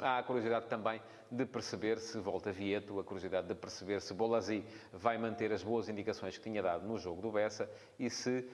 há 0.00 0.18
a 0.18 0.22
curiosidade 0.22 0.66
também 0.66 1.02
de 1.28 1.44
perceber 1.44 1.98
se 1.98 2.20
volta 2.20 2.52
Vieto, 2.52 3.00
a 3.00 3.04
curiosidade 3.04 3.48
de 3.48 3.54
perceber 3.56 4.00
se 4.00 4.14
Bolazzi 4.14 4.64
vai 4.92 5.18
manter 5.18 5.52
as 5.52 5.64
boas 5.64 5.88
indicações 5.88 6.38
que 6.38 6.44
tinha 6.44 6.62
dado 6.62 6.86
no 6.86 6.96
jogo 6.96 7.20
do 7.20 7.32
Bessa 7.32 7.68
e 7.98 8.08
se, 8.08 8.48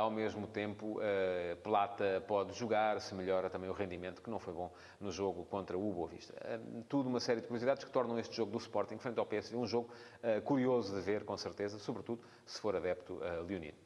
ao 0.00 0.10
mesmo 0.10 0.48
tempo, 0.48 0.98
Plata 1.62 2.20
pode 2.26 2.58
jogar, 2.58 3.00
se 3.00 3.14
melhora 3.14 3.48
também 3.48 3.70
o 3.70 3.72
rendimento, 3.72 4.20
que 4.20 4.30
não 4.30 4.40
foi 4.40 4.52
bom 4.52 4.68
no 5.00 5.12
jogo 5.12 5.44
contra 5.44 5.78
o 5.78 5.92
Boa 5.92 6.08
Vista. 6.08 6.34
tudo 6.88 7.08
uma 7.08 7.20
série 7.20 7.40
de 7.40 7.46
curiosidades 7.46 7.84
que 7.84 7.90
tornam 7.92 8.18
este 8.18 8.34
jogo 8.34 8.50
do 8.50 8.58
Sporting 8.88 8.98
frente 8.98 9.18
ao 9.18 9.26
PSV 9.26 9.56
um 9.56 9.66
jogo 9.66 9.90
curioso 10.44 10.94
de 10.94 11.00
ver 11.00 11.24
com 11.24 11.36
certeza, 11.36 11.78
sobretudo 11.78 12.22
se 12.46 12.60
for 12.60 12.74
adepto 12.74 13.14
uh, 13.14 13.42
leonino. 13.46 13.76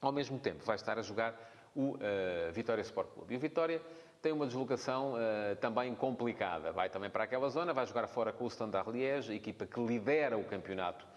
Ao 0.00 0.12
mesmo 0.12 0.38
tempo, 0.38 0.64
vai 0.64 0.76
estar 0.76 0.98
a 0.98 1.02
jogar 1.02 1.34
o 1.74 1.94
uh, 1.94 2.52
Vitória 2.52 2.82
Sport 2.82 3.08
Clube. 3.10 3.34
E 3.34 3.36
o 3.36 3.40
Vitória 3.40 3.80
tem 4.20 4.32
uma 4.32 4.46
deslocação 4.46 5.14
uh, 5.14 5.56
também 5.60 5.94
complicada. 5.94 6.72
Vai 6.72 6.88
também 6.88 7.10
para 7.10 7.24
aquela 7.24 7.48
zona, 7.48 7.72
vai 7.72 7.86
jogar 7.86 8.06
fora 8.06 8.32
com 8.32 8.44
o 8.44 8.48
Standard 8.48 8.90
Liège, 8.90 9.32
a 9.32 9.34
equipa 9.34 9.66
que 9.66 9.80
lidera 9.80 10.36
o 10.38 10.44
campeonato 10.44 11.04
uh, 11.04 11.08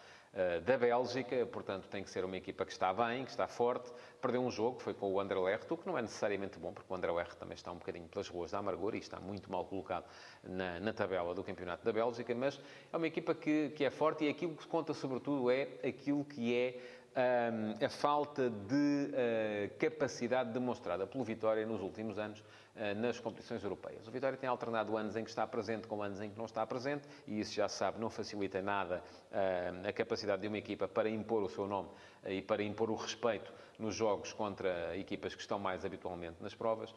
da 0.65 0.77
Bélgica, 0.77 1.45
portanto 1.45 1.87
tem 1.87 2.03
que 2.03 2.09
ser 2.09 2.25
uma 2.25 2.35
equipa 2.35 2.65
que 2.65 2.71
está 2.71 2.93
bem, 2.93 3.23
que 3.23 3.31
está 3.31 3.47
forte. 3.47 3.89
Perdeu 4.21 4.41
um 4.41 4.51
jogo, 4.51 4.79
foi 4.81 4.93
com 4.93 5.13
o 5.13 5.19
Anderlecht, 5.19 5.71
o 5.71 5.77
que 5.77 5.87
não 5.87 5.97
é 5.97 6.01
necessariamente 6.01 6.59
bom, 6.59 6.73
porque 6.73 6.91
o 6.91 6.95
Anderlecht 6.95 7.37
também 7.37 7.55
está 7.55 7.71
um 7.71 7.77
bocadinho 7.77 8.07
pelas 8.09 8.27
ruas 8.27 8.51
da 8.51 8.57
amargura 8.57 8.97
e 8.97 8.99
está 8.99 9.19
muito 9.19 9.49
mal 9.49 9.65
colocado 9.65 10.05
na, 10.43 10.79
na 10.79 10.91
tabela 10.91 11.33
do 11.33 11.43
campeonato 11.43 11.85
da 11.85 11.93
Bélgica, 11.93 12.35
mas 12.35 12.59
é 12.91 12.97
uma 12.97 13.07
equipa 13.07 13.33
que, 13.33 13.69
que 13.69 13.85
é 13.85 13.89
forte 13.89 14.25
e 14.25 14.29
aquilo 14.29 14.55
que 14.55 14.67
conta 14.67 14.93
sobretudo 14.93 15.49
é 15.49 15.69
aquilo 15.83 16.25
que 16.25 16.53
é 16.53 16.79
a 17.83 17.89
falta 17.89 18.49
de 18.49 19.09
uh, 19.13 19.77
capacidade 19.79 20.51
demonstrada 20.51 21.07
pelo 21.07 21.23
Vitória 21.23 21.65
nos 21.65 21.81
últimos 21.81 22.19
anos 22.19 22.43
nas 22.97 23.19
competições 23.19 23.63
europeias. 23.63 24.05
O 24.07 24.11
Vitória 24.11 24.37
tem 24.37 24.49
alternado 24.49 24.97
anos 24.97 25.15
em 25.15 25.23
que 25.23 25.29
está 25.29 25.47
presente 25.47 25.87
com 25.87 26.03
anos 26.03 26.19
em 26.19 26.29
que 26.29 26.37
não 26.37 26.45
está 26.45 26.65
presente, 26.65 27.07
e 27.25 27.39
isso 27.39 27.53
já 27.53 27.69
se 27.69 27.77
sabe, 27.77 27.99
não 27.99 28.09
facilita 28.09 28.61
nada 28.61 29.01
uh, 29.31 29.87
a 29.87 29.93
capacidade 29.93 30.41
de 30.41 30.47
uma 30.47 30.57
equipa 30.57 30.87
para 30.87 31.09
impor 31.09 31.41
o 31.41 31.49
seu 31.49 31.67
nome 31.67 31.89
e 32.25 32.41
para 32.41 32.63
impor 32.63 32.89
o 32.89 32.95
respeito 32.95 33.53
nos 33.77 33.95
jogos 33.95 34.33
contra 34.33 34.97
equipas 34.97 35.35
que 35.35 35.41
estão 35.41 35.59
mais 35.59 35.85
habitualmente 35.85 36.41
nas 36.41 36.55
provas. 36.55 36.93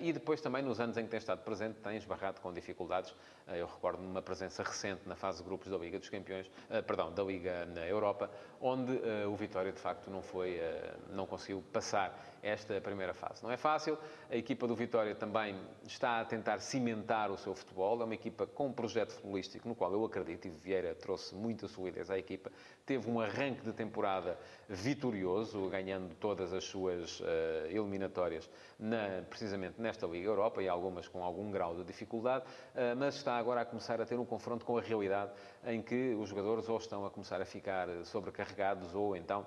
E 0.00 0.12
depois 0.12 0.40
também, 0.40 0.62
nos 0.62 0.80
anos 0.80 0.96
em 0.96 1.04
que 1.04 1.10
tem 1.10 1.18
estado 1.18 1.42
presente, 1.42 1.78
tem 1.80 1.96
esbarrado 1.96 2.40
com 2.40 2.52
dificuldades. 2.52 3.14
Eu 3.48 3.66
recordo-me 3.66 4.06
uma 4.06 4.22
presença 4.22 4.62
recente 4.62 5.02
na 5.06 5.14
fase 5.14 5.38
de 5.38 5.44
grupos 5.44 5.70
da 5.70 5.76
Liga 5.76 5.98
dos 5.98 6.08
Campeões, 6.08 6.50
perdão, 6.86 7.12
da 7.12 7.22
Liga 7.22 7.66
na 7.66 7.86
Europa, 7.86 8.30
onde 8.60 8.92
o 9.26 9.34
Vitória 9.34 9.72
de 9.72 9.80
facto, 9.80 10.10
não 10.10 10.22
foi, 10.22 10.56
eh, 10.56 10.94
não 11.10 11.26
conseguiu 11.26 11.62
passar 11.72 12.18
esta 12.42 12.80
primeira 12.80 13.14
fase. 13.14 13.42
Não 13.42 13.50
é 13.50 13.56
fácil, 13.56 13.96
a 14.28 14.36
equipa 14.36 14.66
do 14.66 14.74
Vitória 14.74 15.14
também 15.14 15.56
está 15.84 16.20
a 16.20 16.24
tentar 16.24 16.58
cimentar 16.58 17.30
o 17.30 17.38
seu 17.38 17.54
futebol, 17.54 18.00
é 18.02 18.04
uma 18.04 18.14
equipa 18.14 18.46
com 18.46 18.66
um 18.66 18.72
projeto 18.72 19.12
futebolístico 19.12 19.68
no 19.68 19.76
qual 19.76 19.92
eu 19.92 20.04
acredito, 20.04 20.46
e 20.46 20.50
Vieira 20.50 20.94
trouxe 20.94 21.34
muita 21.34 21.68
solidez 21.68 22.10
à 22.10 22.18
equipa, 22.18 22.50
teve 22.84 23.08
um 23.08 23.20
arranque 23.20 23.62
de 23.62 23.72
temporada 23.72 24.36
vitorioso, 24.68 25.68
ganhando 25.68 26.14
todas 26.16 26.52
as 26.52 26.64
suas 26.64 27.20
uh, 27.20 27.24
eliminatórias, 27.68 28.50
na, 28.78 29.22
precisamente 29.30 29.80
nesta 29.80 30.06
Liga 30.06 30.26
Europa, 30.26 30.60
e 30.60 30.68
algumas 30.68 31.06
com 31.06 31.22
algum 31.22 31.50
grau 31.50 31.76
de 31.76 31.84
dificuldade, 31.84 32.44
uh, 32.44 32.96
mas 32.96 33.14
está 33.14 33.36
agora 33.36 33.60
a 33.60 33.64
começar 33.64 34.00
a 34.00 34.04
ter 34.04 34.18
um 34.18 34.24
confronto 34.24 34.64
com 34.64 34.76
a 34.76 34.80
realidade 34.80 35.30
em 35.64 35.80
que 35.80 36.14
os 36.14 36.28
jogadores 36.28 36.68
ou 36.68 36.76
estão 36.76 37.06
a 37.06 37.10
começar 37.10 37.40
a 37.40 37.44
ficar 37.44 37.88
sobrecarregados 38.04 38.94
ou 38.94 39.14
então 39.16 39.46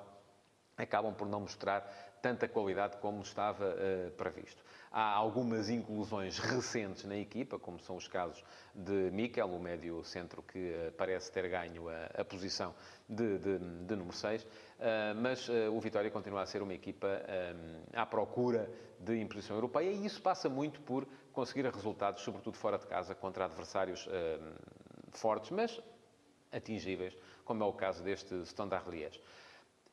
acabam 0.78 1.14
por 1.14 1.28
não 1.28 1.42
mostrar 1.42 2.05
tanta 2.22 2.48
qualidade 2.48 2.98
como 2.98 3.22
estava 3.22 3.66
uh, 3.66 4.12
previsto. 4.12 4.64
Há 4.92 5.14
algumas 5.14 5.70
inclusões 5.70 6.40
recentes 6.40 7.04
na 7.04 7.18
equipa, 7.18 7.60
como 7.60 7.80
são 7.80 7.96
os 7.96 8.08
casos 8.08 8.44
de 8.74 9.12
Mikel, 9.12 9.48
o 9.48 9.60
médio 9.60 10.04
centro 10.04 10.42
que 10.42 10.72
uh, 10.72 10.92
parece 10.94 11.32
ter 11.32 11.48
ganho 11.50 11.90
a, 11.90 12.22
a 12.22 12.26
posição 12.26 12.74
de, 13.08 13.38
de, 13.38 13.58
de, 13.60 13.96
número 13.96 14.16
6, 14.16 14.44
uh, 14.44 14.48
mas 15.22 15.48
o 15.50 15.80
Vitória 15.80 16.10
continua 16.10 16.42
a 16.42 16.46
ser 16.46 16.62
uma 16.62 16.74
equipa 16.74 17.08
à 17.94 18.06
procura 18.06 18.70
de 19.00 19.20
imposição 19.20 19.56
europeia 19.56 19.92
e 19.92 20.06
isso 20.06 20.22
passa 20.22 20.50
muito 20.50 20.82
por 20.82 21.08
conseguir 21.32 21.66
resultados, 21.66 22.24
sobretudo 22.24 22.58
fora 22.58 22.78
de 22.78 22.88
casa, 22.88 23.14
contra 23.14 23.46
adversários 23.46 24.08
fortes, 25.12 25.52
mas 25.52 25.80
atingíveis, 26.52 27.16
como 27.44 27.64
é 27.64 27.68
o 27.68 27.74
caso 27.74 28.04
deste 28.04 28.34
Standard 28.44 28.90
Liège. 28.90 29.22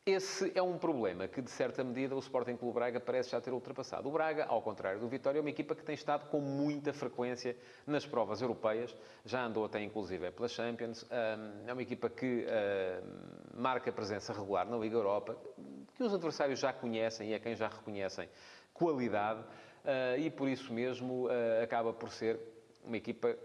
Esse 0.05 0.51
é 0.53 0.61
um 0.61 0.77
problema 0.77 1.29
que, 1.29 1.41
de 1.41 1.49
certa 1.49 1.81
medida, 1.81 2.13
o 2.13 2.19
Sporting 2.19 2.57
Clube 2.57 2.73
Braga 2.73 2.99
parece 2.99 3.29
já 3.29 3.39
ter 3.39 3.53
ultrapassado. 3.53 4.09
O 4.09 4.11
Braga, 4.11 4.43
ao 4.45 4.61
contrário 4.61 4.99
do 4.99 5.07
Vitória, 5.07 5.39
é 5.39 5.41
uma 5.41 5.49
equipa 5.49 5.73
que 5.73 5.81
tem 5.81 5.95
estado 5.95 6.29
com 6.29 6.41
muita 6.41 6.91
frequência 6.91 7.55
nas 7.87 8.05
provas 8.05 8.41
europeias, 8.41 8.93
já 9.23 9.45
andou 9.45 9.63
até 9.63 9.81
inclusive 9.81 10.29
pela 10.31 10.49
Champions, 10.49 11.05
é 11.65 11.71
uma 11.71 11.81
equipa 11.81 12.09
que 12.09 12.45
marca 13.53 13.93
presença 13.93 14.33
regular 14.33 14.69
na 14.69 14.75
Liga 14.75 14.97
Europa, 14.97 15.37
que 15.95 16.03
os 16.03 16.13
adversários 16.13 16.59
já 16.59 16.73
conhecem 16.73 17.29
e 17.29 17.33
a 17.33 17.39
quem 17.39 17.55
já 17.55 17.69
reconhecem 17.69 18.27
qualidade, 18.73 19.41
ah, 19.85 20.17
e 20.17 20.29
por 20.29 20.49
isso 20.49 20.73
mesmo 20.73 21.29
ah, 21.29 21.63
acaba 21.63 21.93
por 21.93 22.09
ser 22.09 22.39
uma 22.83 22.97
equipa 22.97 23.37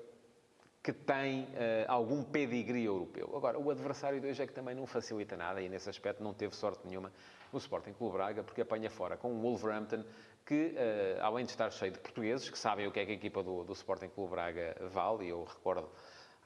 que 0.82 0.92
tem 0.92 1.42
uh, 1.42 1.48
algum 1.88 2.22
pedigree 2.22 2.84
europeu. 2.84 3.32
Agora, 3.36 3.58
o 3.58 3.70
adversário 3.70 4.20
de 4.20 4.28
hoje 4.28 4.42
é 4.42 4.46
que 4.46 4.52
também 4.52 4.74
não 4.74 4.86
facilita 4.86 5.36
nada 5.36 5.60
e 5.60 5.68
nesse 5.68 5.90
aspecto 5.90 6.22
não 6.22 6.32
teve 6.32 6.54
sorte 6.54 6.86
nenhuma 6.86 7.12
o 7.52 7.58
Sporting 7.58 7.92
Clube 7.92 8.16
Braga, 8.16 8.42
porque 8.42 8.60
apanha 8.60 8.90
fora 8.90 9.16
com 9.16 9.32
o 9.32 9.40
Wolverhampton, 9.40 10.04
que, 10.46 10.74
uh, 10.74 11.22
além 11.22 11.44
de 11.44 11.50
estar 11.50 11.70
cheio 11.70 11.92
de 11.92 11.98
portugueses, 11.98 12.48
que 12.48 12.58
sabem 12.58 12.86
o 12.86 12.92
que 12.92 13.00
é 13.00 13.06
que 13.06 13.12
a 13.12 13.14
equipa 13.14 13.42
do, 13.42 13.64
do 13.64 13.72
Sporting 13.72 14.08
Clube 14.08 14.30
Braga 14.30 14.76
vale, 14.90 15.26
e 15.26 15.28
eu 15.30 15.44
recordo 15.44 15.88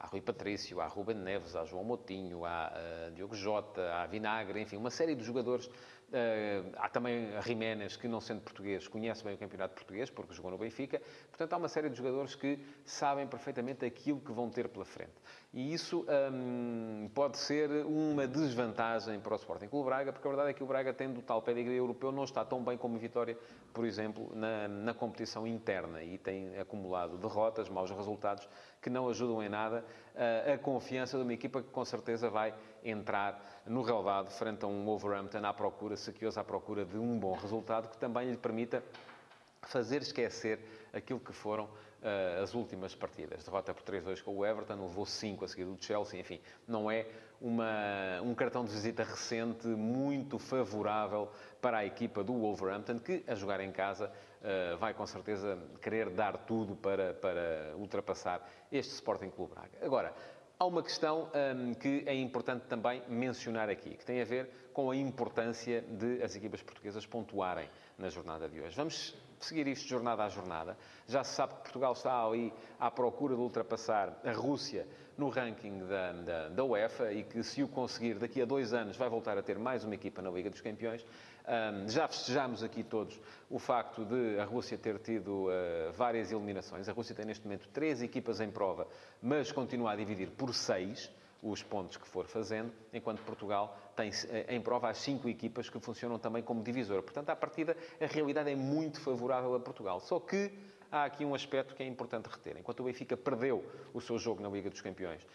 Há 0.03 0.07
Rui 0.07 0.21
Patrício, 0.21 0.81
há 0.81 0.87
Ruben 0.87 1.17
Neves, 1.17 1.55
há 1.55 1.65
João 1.65 1.85
Motinho, 1.85 2.45
há 2.45 2.73
uh, 2.73 3.11
Diogo 3.12 3.37
Jota, 3.37 3.95
há 3.95 4.07
Vinagre, 4.07 4.61
enfim, 4.61 4.77
uma 4.77 4.91
série 4.91 5.15
de 5.15 5.23
jogadores 5.23 5.71
Uh, 6.12 6.71
há 6.76 6.90
também 6.90 7.31
Jiménez, 7.40 7.97
que 7.97 8.07
não 8.07 8.21
sendo 8.21 8.42
português, 8.42 8.87
conhece 8.87 9.25
bem 9.25 9.35
o 9.35 9.38
campeonato 9.38 9.75
português, 9.75 10.11
porque 10.11 10.35
jogou 10.35 10.50
no 10.50 10.59
Benfica. 10.59 11.00
Portanto, 11.31 11.54
há 11.54 11.57
uma 11.57 11.69
série 11.69 11.88
de 11.88 11.97
jogadores 11.97 12.35
que 12.35 12.59
sabem 12.85 13.26
perfeitamente 13.26 13.83
aquilo 13.87 14.21
que 14.21 14.31
vão 14.31 14.50
ter 14.50 14.69
pela 14.69 14.85
frente. 14.85 15.14
E 15.54 15.73
isso 15.73 16.04
um, 16.31 17.11
pode 17.14 17.38
ser 17.38 17.71
uma 17.87 18.26
desvantagem 18.26 19.21
para 19.21 19.33
o 19.33 19.37
Sporting 19.37 19.69
Clube 19.69 19.87
Braga, 19.87 20.12
porque 20.12 20.28
a 20.28 20.31
verdade 20.31 20.50
é 20.50 20.52
que 20.52 20.62
o 20.62 20.66
Braga, 20.66 20.92
tendo 20.92 21.21
o 21.21 21.23
tal 21.23 21.40
pedigree 21.40 21.76
europeu, 21.76 22.12
não 22.12 22.25
está 22.25 22.45
tão 22.45 22.62
bem 22.62 22.76
como 22.76 22.99
Vitória, 22.99 23.38
por 23.73 23.87
exemplo, 23.87 24.31
na, 24.35 24.69
na 24.69 24.92
competição 24.92 25.47
interna. 25.47 26.02
E 26.02 26.19
tem 26.19 26.59
acumulado 26.59 27.16
derrotas, 27.16 27.71
maus 27.71 27.90
resultados, 27.90 28.47
que 28.83 28.91
não 28.91 29.09
ajudam 29.09 29.41
em 29.43 29.49
nada 29.49 29.85
uh, 30.15 30.53
a 30.53 30.59
confiança 30.59 31.17
de 31.17 31.23
uma 31.23 31.33
equipa 31.33 31.62
que, 31.62 31.71
com 31.71 31.85
certeza, 31.85 32.29
vai 32.29 32.53
entrar 32.85 33.62
no 33.65 33.81
relevado 33.81 34.29
frente 34.31 34.65
a 34.65 34.69
um 34.69 34.85
Wolverhampton 34.85 35.47
à 35.47 35.55
procura, 35.55 35.97
sequioso 35.97 36.41
à 36.41 36.45
procura 36.45 36.85
de 36.85 36.99
um 36.99 37.19
bom 37.19 37.33
resultado 37.35 37.89
que 37.89 37.97
também 37.97 38.29
lhe 38.29 38.37
permita 38.37 38.83
fazer 39.62 40.03
esquecer 40.03 40.59
aquilo 40.93 41.21
que 41.21 41.33
foram 41.33 41.65
uh, 41.65 42.43
as 42.43 42.55
últimas 42.55 42.95
partidas. 42.95 43.45
Derrota 43.45 43.73
por 43.73 43.85
3-2 43.85 44.21
com 44.21 44.37
o 44.37 44.45
Everton, 44.45 44.75
levou 44.75 45.07
5 45.07 45.45
a 45.45 45.49
seguir 45.49 45.65
do 45.65 45.77
Chelsea, 45.81 46.21
enfim, 46.21 46.41
não 46.67 46.91
é 46.91 47.07
uma, 47.41 48.21
um 48.23 48.35
cartão 48.35 48.65
de 48.65 48.73
visita 48.73 49.05
recente 49.05 49.69
muito 49.69 50.39
favorável 50.39 51.31
para 51.61 51.79
a 51.79 51.87
equipa 51.87 52.25
do 52.25 52.33
Wolverhampton, 52.35 52.99
que, 52.99 53.23
a 53.29 53.35
jogar 53.37 53.61
em 53.61 53.71
casa, 53.71 54.11
vai 54.78 54.92
com 54.92 55.06
certeza 55.06 55.58
querer 55.80 56.11
dar 56.11 56.37
tudo 56.38 56.75
para, 56.75 57.14
para 57.14 57.75
ultrapassar 57.76 58.49
este 58.70 58.94
Sporting 58.94 59.30
Clube 59.30 59.54
Braga. 59.54 59.78
Agora, 59.80 60.12
Há 60.62 60.64
uma 60.64 60.80
questão 60.80 61.28
um, 61.56 61.75
que 61.75 62.04
é 62.06 62.14
importante 62.14 62.66
também 62.68 63.02
mencionar 63.08 63.68
aqui, 63.68 63.96
que 63.96 64.04
tem 64.04 64.22
a 64.22 64.25
ver 64.25 64.49
com 64.72 64.92
a 64.92 64.96
importância 64.96 65.82
de 65.82 66.22
as 66.22 66.37
equipas 66.37 66.62
portuguesas 66.62 67.04
pontuarem 67.04 67.68
na 67.99 68.08
jornada 68.08 68.49
de 68.49 68.61
hoje. 68.61 68.76
Vamos 68.76 69.12
seguir 69.44 69.66
isto 69.66 69.88
jornada 69.88 70.25
a 70.25 70.28
jornada. 70.28 70.76
Já 71.06 71.25
se 71.25 71.34
sabe 71.34 71.54
que 71.54 71.61
Portugal 71.62 71.92
está 71.92 72.25
ali 72.25 72.52
à 72.78 72.90
procura 72.90 73.34
de 73.34 73.40
ultrapassar 73.40 74.20
a 74.25 74.32
Rússia 74.32 74.87
no 75.16 75.28
ranking 75.28 75.78
da, 75.87 76.12
da, 76.12 76.49
da, 76.49 76.64
UEFA 76.64 77.12
e 77.12 77.22
que, 77.22 77.42
se 77.42 77.62
o 77.62 77.68
conseguir, 77.68 78.18
daqui 78.18 78.40
a 78.40 78.44
dois 78.44 78.72
anos 78.72 78.96
vai 78.96 79.08
voltar 79.08 79.37
a 79.37 79.42
ter 79.42 79.58
mais 79.58 79.84
uma 79.84 79.94
equipa 79.94 80.22
na 80.22 80.30
Liga 80.30 80.50
dos 80.50 80.61
Campeões. 80.61 81.04
Um, 81.42 81.88
já 81.88 82.06
festejamos 82.06 82.62
aqui 82.62 82.84
todos 82.84 83.20
o 83.50 83.58
facto 83.58 84.04
de 84.04 84.38
a 84.38 84.44
Rússia 84.44 84.78
ter 84.78 84.99
tido 84.99 85.49
uh, 85.49 85.92
várias 85.92 86.30
eliminações. 86.30 86.88
A 86.88 86.92
Rússia 86.92 87.14
tem 87.14 87.25
neste 87.25 87.44
momento 87.44 87.68
três 87.72 88.00
equipas 88.00 88.40
em 88.40 88.50
prova, 88.50 88.87
mas 89.20 89.50
continua 89.50 89.92
a 89.92 89.96
dividir 89.96 90.30
por 90.30 90.54
seis 90.54 91.11
os 91.42 91.62
pontos 91.62 91.96
que 91.96 92.06
for 92.06 92.26
fazendo, 92.26 92.72
enquanto 92.92 93.20
Portugal 93.22 93.76
tem 93.96 94.11
eh, 94.28 94.54
em 94.54 94.61
prova 94.61 94.88
as 94.88 94.99
cinco 94.99 95.28
equipas 95.28 95.68
que 95.68 95.80
funcionam 95.80 96.18
também 96.18 96.42
como 96.42 96.62
divisor. 96.62 97.02
Portanto, 97.02 97.30
à 97.30 97.37
partida, 97.37 97.76
a 98.00 98.06
realidade 98.06 98.50
é 98.50 98.54
muito 98.54 99.00
favorável 99.00 99.54
a 99.54 99.61
Portugal. 99.61 99.99
Só 99.99 100.20
que 100.20 100.52
há 100.92 101.04
aqui 101.04 101.25
um 101.25 101.34
aspecto 101.34 101.75
que 101.75 101.82
é 101.82 101.87
importante 101.87 102.26
reter. 102.26 102.58
Enquanto 102.58 102.80
o 102.80 102.84
Benfica 102.84 103.16
perdeu 103.16 103.64
o 103.94 104.00
seu 104.00 104.18
jogo 104.18 104.42
na 104.42 104.49
Liga 104.50 104.68
dos 104.68 104.82
Campeões 104.82 105.26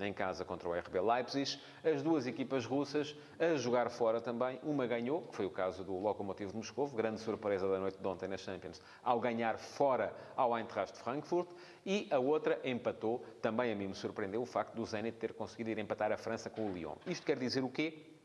um, 0.00 0.02
em 0.02 0.12
casa 0.12 0.44
contra 0.44 0.66
o 0.66 0.72
RB 0.72 0.98
Leipzig, 0.98 1.60
as 1.84 2.02
duas 2.02 2.26
equipas 2.26 2.64
russas 2.64 3.14
a 3.38 3.54
jogar 3.56 3.90
fora 3.90 4.20
também, 4.20 4.58
uma 4.62 4.86
ganhou, 4.86 5.22
que 5.22 5.36
foi 5.36 5.44
o 5.44 5.50
caso 5.50 5.84
do 5.84 5.94
Lokomotiv 5.98 6.50
de 6.50 6.56
Moscou, 6.56 6.88
grande 6.88 7.20
surpresa 7.20 7.68
da 7.68 7.78
noite 7.78 7.98
de 7.98 8.08
ontem 8.08 8.26
na 8.26 8.38
Champions, 8.38 8.80
ao 9.04 9.20
ganhar 9.20 9.58
fora 9.58 10.14
ao 10.34 10.56
Eintracht 10.56 10.96
de 10.96 11.02
Frankfurt, 11.02 11.48
e 11.84 12.08
a 12.10 12.18
outra 12.18 12.58
empatou, 12.64 13.24
também 13.42 13.70
a 13.70 13.76
mim 13.76 13.88
me 13.88 13.94
surpreendeu 13.94 14.40
o 14.40 14.46
facto 14.46 14.74
do 14.74 14.84
Zenit 14.86 15.18
ter 15.18 15.34
conseguido 15.34 15.70
ir 15.70 15.78
empatar 15.78 16.10
a 16.10 16.16
França 16.16 16.48
com 16.48 16.70
o 16.70 16.72
Lyon. 16.72 16.94
Isto 17.06 17.26
quer 17.26 17.38
dizer 17.38 17.62
o 17.62 17.68
quê? 17.68 18.15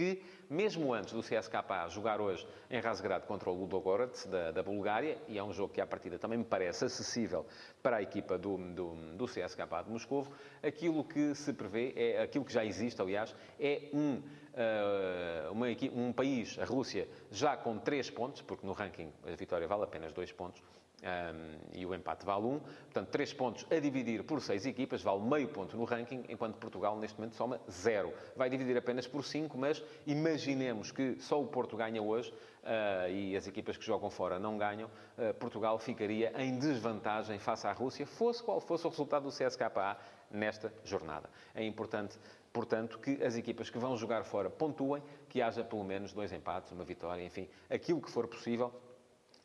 Que, 0.00 0.22
mesmo 0.48 0.94
antes 0.94 1.12
do 1.12 1.20
CSKA 1.20 1.86
jogar 1.90 2.22
hoje 2.22 2.48
em 2.70 2.80
Razgrad 2.80 3.24
contra 3.24 3.50
o 3.50 3.54
Ludogorets, 3.54 4.24
da, 4.24 4.50
da, 4.50 4.62
Bulgária, 4.62 5.18
e 5.28 5.36
é 5.36 5.44
um 5.44 5.52
jogo 5.52 5.74
que, 5.74 5.80
à 5.80 5.86
partida, 5.86 6.18
também 6.18 6.38
me 6.38 6.44
parece 6.44 6.86
acessível 6.86 7.44
para 7.82 7.98
a 7.98 8.02
equipa 8.02 8.38
do, 8.38 8.56
do, 8.56 8.94
do 9.14 9.26
CSKA 9.26 9.82
de 9.84 9.90
Moscou, 9.90 10.26
aquilo 10.62 11.04
que 11.04 11.34
se 11.34 11.52
prevê, 11.52 11.92
é, 11.94 12.22
aquilo 12.22 12.46
que 12.46 12.52
já 12.52 12.64
existe, 12.64 13.02
aliás, 13.02 13.34
é 13.60 13.90
um, 13.92 14.14
uh, 14.14 15.52
uma, 15.52 15.66
um 15.92 16.14
país, 16.14 16.58
a 16.58 16.64
Rússia, 16.64 17.06
já 17.30 17.54
com 17.58 17.76
3 17.78 18.08
pontos, 18.08 18.40
porque 18.40 18.66
no 18.66 18.72
ranking 18.72 19.12
a 19.30 19.36
vitória 19.36 19.68
vale 19.68 19.84
apenas 19.84 20.14
2 20.14 20.32
pontos, 20.32 20.62
um, 21.02 21.78
e 21.78 21.86
o 21.86 21.94
empate 21.94 22.24
vale 22.24 22.44
1. 22.44 22.48
Um. 22.48 22.60
Portanto, 22.60 23.08
3 23.08 23.32
pontos 23.34 23.66
a 23.70 23.78
dividir 23.78 24.22
por 24.24 24.40
6 24.40 24.66
equipas, 24.66 25.02
vale 25.02 25.20
meio 25.20 25.48
ponto 25.48 25.76
no 25.76 25.84
ranking, 25.84 26.24
enquanto 26.28 26.56
Portugal 26.56 26.96
neste 26.98 27.18
momento 27.18 27.36
soma 27.36 27.60
0. 27.70 28.12
Vai 28.36 28.50
dividir 28.50 28.76
apenas 28.76 29.06
por 29.06 29.24
5, 29.24 29.56
mas 29.56 29.82
imaginemos 30.06 30.92
que 30.92 31.16
só 31.20 31.40
o 31.40 31.46
Porto 31.46 31.76
ganha 31.76 32.02
hoje 32.02 32.30
uh, 32.30 33.10
e 33.10 33.36
as 33.36 33.46
equipas 33.46 33.76
que 33.76 33.84
jogam 33.84 34.10
fora 34.10 34.38
não 34.38 34.58
ganham, 34.58 34.88
uh, 35.18 35.34
Portugal 35.34 35.78
ficaria 35.78 36.32
em 36.36 36.58
desvantagem 36.58 37.38
face 37.38 37.66
à 37.66 37.72
Rússia, 37.72 38.06
fosse 38.06 38.42
qual 38.42 38.60
fosse 38.60 38.86
o 38.86 38.90
resultado 38.90 39.24
do 39.24 39.30
CSKA 39.30 39.96
nesta 40.30 40.72
jornada. 40.84 41.28
É 41.54 41.64
importante 41.64 42.18
portanto, 42.52 42.98
que 42.98 43.22
as 43.22 43.36
equipas 43.36 43.70
que 43.70 43.78
vão 43.78 43.96
jogar 43.96 44.24
fora 44.24 44.50
pontuem, 44.50 45.00
que 45.28 45.40
haja 45.40 45.62
pelo 45.62 45.84
menos 45.84 46.12
dois 46.12 46.32
empates, 46.32 46.72
uma 46.72 46.84
vitória, 46.84 47.22
enfim, 47.22 47.48
aquilo 47.68 48.00
que 48.00 48.10
for 48.10 48.26
possível 48.26 48.72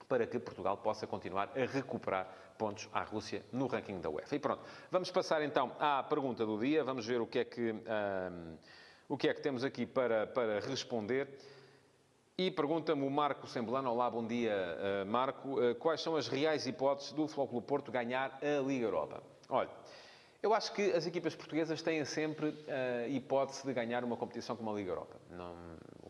para 0.07 0.27
que 0.27 0.39
Portugal 0.39 0.77
possa 0.77 1.07
continuar 1.07 1.51
a 1.55 1.65
recuperar 1.65 2.27
pontos 2.57 2.87
à 2.93 3.03
Rússia 3.03 3.43
no 3.51 3.67
ranking 3.67 3.99
da 3.99 4.09
UEFA. 4.09 4.35
E 4.35 4.39
pronto, 4.39 4.63
vamos 4.91 5.11
passar 5.11 5.41
então 5.41 5.71
à 5.79 6.03
pergunta 6.03 6.45
do 6.45 6.57
dia, 6.59 6.83
vamos 6.83 7.05
ver 7.05 7.21
o 7.21 7.27
que 7.27 7.39
é 7.39 7.45
que, 7.45 7.75
o 9.09 9.17
que, 9.17 9.27
é 9.27 9.33
que 9.33 9.41
temos 9.41 9.63
aqui 9.63 9.85
para, 9.85 10.27
para 10.27 10.59
responder. 10.59 11.27
E 12.37 12.51
pergunta-me 12.51 13.07
o 13.07 13.09
Marco 13.09 13.47
Semblano, 13.47 13.89
olá, 13.89 14.09
bom 14.09 14.27
dia 14.27 14.53
uh, 14.53 15.09
Marco, 15.09 15.57
uh, 15.57 15.73
quais 15.75 16.01
são 16.01 16.17
as 16.17 16.27
reais 16.27 16.67
hipóteses 16.67 17.13
do 17.13 17.29
Flóculo 17.29 17.61
Porto 17.61 17.93
ganhar 17.93 18.37
a 18.41 18.61
Liga 18.61 18.87
Europa? 18.87 19.23
Olha, 19.47 19.69
eu 20.43 20.53
acho 20.53 20.73
que 20.73 20.91
as 20.91 21.07
equipas 21.07 21.33
portuguesas 21.33 21.81
têm 21.81 22.03
sempre 22.03 22.49
a 22.49 23.07
uh, 23.07 23.09
hipótese 23.09 23.65
de 23.65 23.73
ganhar 23.73 24.03
uma 24.03 24.17
competição 24.17 24.53
como 24.53 24.69
a 24.69 24.73
Liga 24.73 24.91
Europa. 24.91 25.15
Não, 25.29 25.55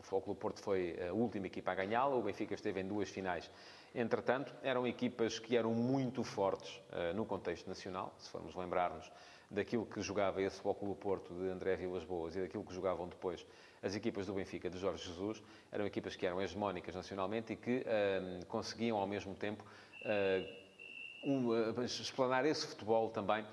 Futebol 0.06 0.36
Porto 0.36 0.62
foi 0.62 0.96
a 1.08 1.12
última 1.12 1.46
equipa 1.46 1.72
a 1.72 1.74
ganhá-la, 1.74 2.14
o 2.14 2.22
Benfica 2.22 2.54
esteve 2.54 2.80
em 2.80 2.86
duas 2.86 3.08
finais. 3.08 3.50
Entretanto, 3.92 4.54
eram 4.62 4.86
equipas 4.86 5.38
que 5.38 5.56
eram 5.56 5.74
muito 5.74 6.22
fortes 6.22 6.80
uh, 6.92 7.14
no 7.14 7.26
contexto 7.26 7.66
nacional, 7.66 8.14
se 8.18 8.30
formos 8.30 8.54
lembrar-nos 8.54 9.10
daquilo 9.50 9.84
que 9.84 10.00
jogava 10.00 10.40
esse 10.42 10.60
Futebol 10.60 10.94
Porto 10.94 11.34
de 11.34 11.48
André 11.48 11.76
Vilas 11.76 12.04
Boas 12.04 12.36
e 12.36 12.40
daquilo 12.40 12.64
que 12.64 12.74
jogavam 12.74 13.08
depois 13.08 13.44
as 13.82 13.94
equipas 13.94 14.26
do 14.26 14.34
Benfica 14.34 14.70
de 14.70 14.78
Jorge 14.78 15.04
Jesus, 15.04 15.42
eram 15.70 15.86
equipas 15.86 16.16
que 16.16 16.26
eram 16.26 16.40
hegemónicas 16.40 16.94
nacionalmente 16.94 17.52
e 17.52 17.56
que 17.56 17.78
uh, 17.78 18.46
conseguiam 18.46 18.98
ao 18.98 19.06
mesmo 19.06 19.34
tempo 19.34 19.64
uh, 20.04 21.28
um, 21.28 21.82
explanar 21.82 22.44
esse 22.44 22.66
futebol 22.66 23.10
também 23.10 23.44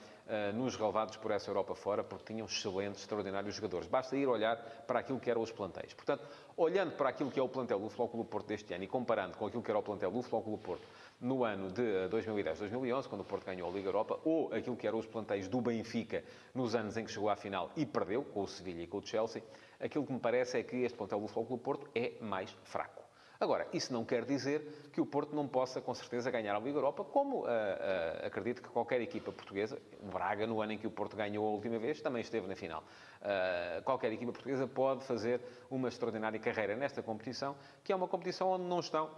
nos 0.53 0.75
relevados 0.75 1.17
por 1.17 1.31
essa 1.31 1.49
Europa 1.49 1.75
fora, 1.75 2.03
porque 2.03 2.33
tinham 2.33 2.45
excelentes, 2.45 3.01
extraordinários 3.01 3.55
jogadores. 3.55 3.87
Basta 3.87 4.15
ir 4.15 4.27
olhar 4.27 4.57
para 4.87 4.99
aquilo 4.99 5.19
que 5.19 5.29
eram 5.29 5.41
os 5.41 5.51
plantéis. 5.51 5.93
Portanto, 5.93 6.27
olhando 6.55 6.95
para 6.95 7.09
aquilo 7.09 7.29
que 7.29 7.39
é 7.39 7.43
o 7.43 7.49
plantel 7.49 7.79
do 7.79 7.89
Futebol 7.89 8.09
Clube 8.09 8.29
Porto 8.29 8.47
deste 8.47 8.73
ano 8.73 8.83
e 8.83 8.87
comparando 8.87 9.37
com 9.37 9.45
aquilo 9.45 9.61
que 9.61 9.69
era 9.69 9.79
o 9.79 9.83
plantel 9.83 10.11
do 10.11 10.21
Futebol 10.21 10.43
Clube 10.43 10.63
Porto 10.63 10.87
no 11.19 11.43
ano 11.43 11.71
de 11.71 11.81
2010-2011, 12.09 13.07
quando 13.07 13.21
o 13.21 13.25
Porto 13.25 13.45
ganhou 13.45 13.69
a 13.69 13.71
Liga 13.71 13.87
Europa, 13.87 14.19
ou 14.25 14.53
aquilo 14.53 14.75
que 14.75 14.87
eram 14.87 14.99
os 14.99 15.05
plantéis 15.05 15.47
do 15.47 15.61
Benfica 15.61 16.23
nos 16.53 16.75
anos 16.75 16.97
em 16.97 17.05
que 17.05 17.11
chegou 17.11 17.29
à 17.29 17.35
final 17.35 17.71
e 17.75 17.85
perdeu, 17.85 18.23
com 18.23 18.41
o 18.41 18.47
Sevilha 18.47 18.81
e 18.81 18.87
com 18.87 18.97
o 18.97 19.05
Chelsea, 19.05 19.41
aquilo 19.79 20.05
que 20.05 20.13
me 20.13 20.19
parece 20.19 20.59
é 20.59 20.63
que 20.63 20.77
este 20.77 20.97
plantel 20.97 21.19
do 21.19 21.27
Futebol 21.27 21.45
Clube 21.45 21.63
Porto 21.63 21.89
é 21.95 22.13
mais 22.21 22.49
fraco. 22.63 23.02
Agora, 23.43 23.67
isso 23.73 23.91
não 23.91 24.05
quer 24.05 24.23
dizer 24.23 24.89
que 24.93 25.01
o 25.01 25.05
Porto 25.05 25.35
não 25.35 25.45
possa, 25.45 25.81
com 25.81 25.93
certeza, 25.93 26.31
ganhar 26.31 26.55
a 26.55 26.59
Liga 26.59 26.77
Europa, 26.77 27.03
como 27.03 27.39
uh, 27.39 27.41
uh, 27.41 28.25
acredito 28.25 28.61
que 28.61 28.69
qualquer 28.69 29.01
equipa 29.01 29.33
portuguesa, 29.33 29.77
Braga, 30.01 30.47
no 30.47 30.61
ano 30.61 30.71
em 30.71 30.77
que 30.77 30.87
o 30.87 30.89
Porto 30.89 31.17
ganhou 31.17 31.45
a 31.45 31.49
última 31.49 31.77
vez, 31.77 32.01
também 32.01 32.21
esteve 32.21 32.47
na 32.47 32.55
final. 32.55 32.81
Uh, 33.21 33.83
qualquer 33.83 34.13
equipa 34.13 34.31
portuguesa 34.31 34.65
pode 34.65 35.03
fazer 35.03 35.41
uma 35.69 35.89
extraordinária 35.89 36.39
carreira 36.39 36.77
nesta 36.77 37.03
competição, 37.03 37.53
que 37.83 37.91
é 37.91 37.95
uma 37.97 38.07
competição 38.07 38.49
onde 38.49 38.63
não 38.63 38.79
estão, 38.79 39.11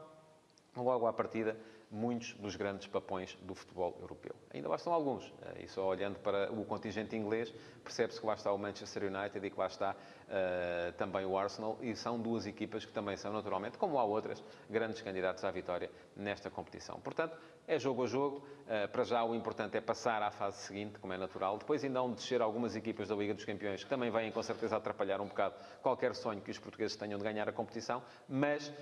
logo 0.76 1.06
à 1.06 1.14
partida, 1.14 1.56
muitos 1.96 2.34
dos 2.34 2.56
grandes 2.56 2.88
papões 2.88 3.38
do 3.42 3.56
futebol 3.56 3.98
europeu. 4.02 4.36
Ainda 4.54 4.68
lá 4.68 4.76
estão 4.76 4.92
alguns, 4.92 5.34
e 5.58 5.68
só 5.68 5.88
olhando 5.88 6.20
para 6.20 6.52
o 6.52 6.66
contingente 6.66 7.16
inglês, 7.16 7.54
percebe-se 7.84 8.20
que 8.20 8.26
lá 8.26 8.34
está 8.34 8.52
o 8.52 8.58
Manchester 8.58 9.04
United 9.04 9.46
e 9.46 9.50
que 9.50 9.58
lá 9.58 9.68
está 9.68 9.96
uh, 9.96 10.92
também 10.94 11.26
o 11.26 11.38
Arsenal, 11.38 11.78
e 11.82 11.96
são 11.96 12.20
duas 12.20 12.46
equipas 12.46 12.84
que 12.84 12.92
também 12.92 13.16
são, 13.16 13.32
naturalmente, 13.32 13.78
como 13.78 13.98
há 13.98 14.04
outras, 14.04 14.44
grandes 14.70 15.02
candidatos 15.02 15.44
à 15.46 15.52
vitória 15.52 15.90
nesta 16.16 16.50
competição. 16.50 17.00
Portanto, 17.00 17.38
é 17.68 17.80
jogo 17.80 18.04
a 18.04 18.08
jogo. 18.08 18.46
Uh, 18.66 18.88
para 18.92 19.04
já, 19.04 19.24
o 19.24 19.34
importante 19.34 19.78
é 19.78 19.82
passar 19.82 20.22
à 20.22 20.32
fase 20.32 20.58
seguinte, 20.58 21.00
como 21.00 21.14
é 21.14 21.18
natural. 21.18 21.58
Depois, 21.58 21.84
ainda 21.84 22.00
hão 22.00 22.10
de 22.10 22.16
descer 22.16 22.42
algumas 22.42 22.76
equipas 22.76 23.08
da 23.08 23.16
Liga 23.16 23.34
dos 23.34 23.46
Campeões, 23.46 23.84
que 23.84 23.90
também 23.90 24.12
vêm, 24.12 24.32
com 24.32 24.44
certeza, 24.44 24.76
atrapalhar 24.76 25.22
um 25.22 25.28
bocado 25.28 25.56
qualquer 25.82 26.14
sonho 26.14 26.42
que 26.42 26.52
os 26.52 26.60
portugueses 26.60 26.98
tenham 26.98 27.18
de 27.18 27.24
ganhar 27.24 27.48
a 27.48 27.54
competição, 27.54 28.04
mas 28.28 28.68
uh, 28.68 28.74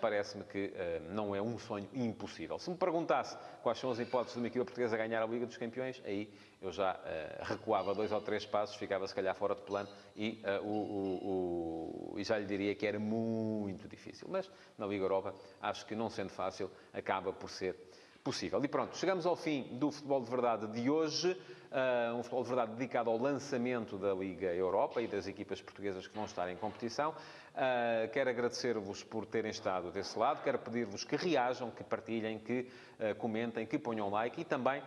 parece-me 0.00 0.44
que 0.44 0.72
não 1.10 1.34
é 1.34 1.42
um 1.42 1.58
sonho 1.58 1.88
impossível. 1.92 2.37
Se 2.58 2.70
me 2.70 2.76
perguntasse 2.76 3.36
quais 3.62 3.78
são 3.78 3.90
as 3.90 3.98
hipóteses 3.98 4.34
de 4.34 4.40
uma 4.40 4.46
equipa 4.46 4.64
portuguesa 4.64 4.96
ganhar 4.96 5.22
a 5.22 5.26
Liga 5.26 5.46
dos 5.46 5.56
Campeões, 5.56 6.00
aí 6.04 6.30
eu 6.62 6.70
já 6.70 6.94
uh, 6.94 7.44
recuava 7.44 7.94
dois 7.94 8.12
ou 8.12 8.20
três 8.20 8.46
passos, 8.46 8.76
ficava 8.76 9.06
se 9.08 9.14
calhar 9.14 9.34
fora 9.34 9.54
de 9.54 9.62
plano 9.62 9.88
e, 10.14 10.40
uh, 10.44 10.64
o, 10.64 10.72
o, 10.72 12.12
o, 12.12 12.18
e 12.18 12.22
já 12.22 12.38
lhe 12.38 12.46
diria 12.46 12.74
que 12.74 12.86
era 12.86 12.98
muito 12.98 13.88
difícil. 13.88 14.28
Mas 14.30 14.48
na 14.76 14.86
Liga 14.86 15.04
Europa, 15.04 15.34
acho 15.60 15.84
que 15.86 15.96
não 15.96 16.08
sendo 16.08 16.30
fácil, 16.30 16.70
acaba 16.92 17.32
por 17.32 17.50
ser 17.50 17.74
possível. 18.22 18.62
E 18.62 18.68
pronto, 18.68 18.96
chegamos 18.96 19.24
ao 19.24 19.36
fim 19.36 19.62
do 19.78 19.90
Futebol 19.90 20.22
de 20.22 20.30
Verdade 20.30 20.66
de 20.68 20.90
hoje. 20.90 21.32
Uh, 21.70 22.14
um 22.16 22.22
Futebol 22.22 22.42
de 22.42 22.48
Verdade 22.48 22.72
dedicado 22.72 23.10
ao 23.10 23.18
lançamento 23.18 23.98
da 23.98 24.14
Liga 24.14 24.54
Europa 24.54 25.02
e 25.02 25.06
das 25.06 25.26
equipas 25.26 25.60
portuguesas 25.60 26.06
que 26.06 26.14
vão 26.14 26.24
estar 26.24 26.48
em 26.50 26.56
competição. 26.56 27.14
Uh, 27.58 28.08
quero 28.12 28.30
agradecer-vos 28.30 29.02
por 29.02 29.26
terem 29.26 29.50
estado 29.50 29.90
desse 29.90 30.16
lado. 30.16 30.44
Quero 30.44 30.60
pedir-vos 30.60 31.02
que 31.02 31.16
reajam, 31.16 31.72
que 31.72 31.82
partilhem, 31.82 32.38
que 32.38 32.60
uh, 33.00 33.16
comentem, 33.16 33.66
que 33.66 33.76
ponham 33.76 34.08
like 34.08 34.40
e 34.40 34.44
também 34.44 34.80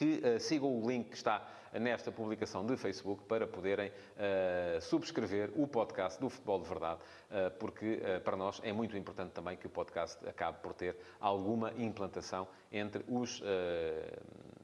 que 0.00 0.22
uh, 0.24 0.40
sigam 0.40 0.80
o 0.80 0.88
link 0.88 1.10
que 1.10 1.16
está 1.16 1.46
nesta 1.72 2.10
publicação 2.10 2.64
de 2.66 2.76
Facebook 2.76 3.22
para 3.24 3.46
poderem 3.46 3.90
uh, 3.90 4.80
subscrever 4.80 5.52
o 5.54 5.68
podcast 5.68 6.18
do 6.18 6.30
Futebol 6.30 6.60
de 6.62 6.68
Verdade, 6.68 7.00
uh, 7.30 7.50
porque 7.58 8.00
para 8.24 8.36
nós 8.36 8.60
é 8.64 8.72
muito 8.72 8.96
importante 8.96 9.32
também 9.32 9.58
que 9.58 9.66
o 9.66 9.70
podcast 9.70 10.26
acabe 10.26 10.58
por 10.62 10.72
ter 10.72 10.96
alguma 11.20 11.72
implantação 11.76 12.48
entre 12.72 13.04
os 13.06 13.42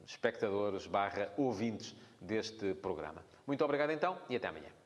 espectadores 0.07 0.87
barra 0.87 1.29
ouvintes 1.37 1.95
deste 2.21 2.75
programa. 2.75 3.23
Muito 3.47 3.65
obrigado 3.65 3.91
então 3.91 4.19
e 4.29 4.37
até 4.37 4.49
amanhã. 4.49 4.86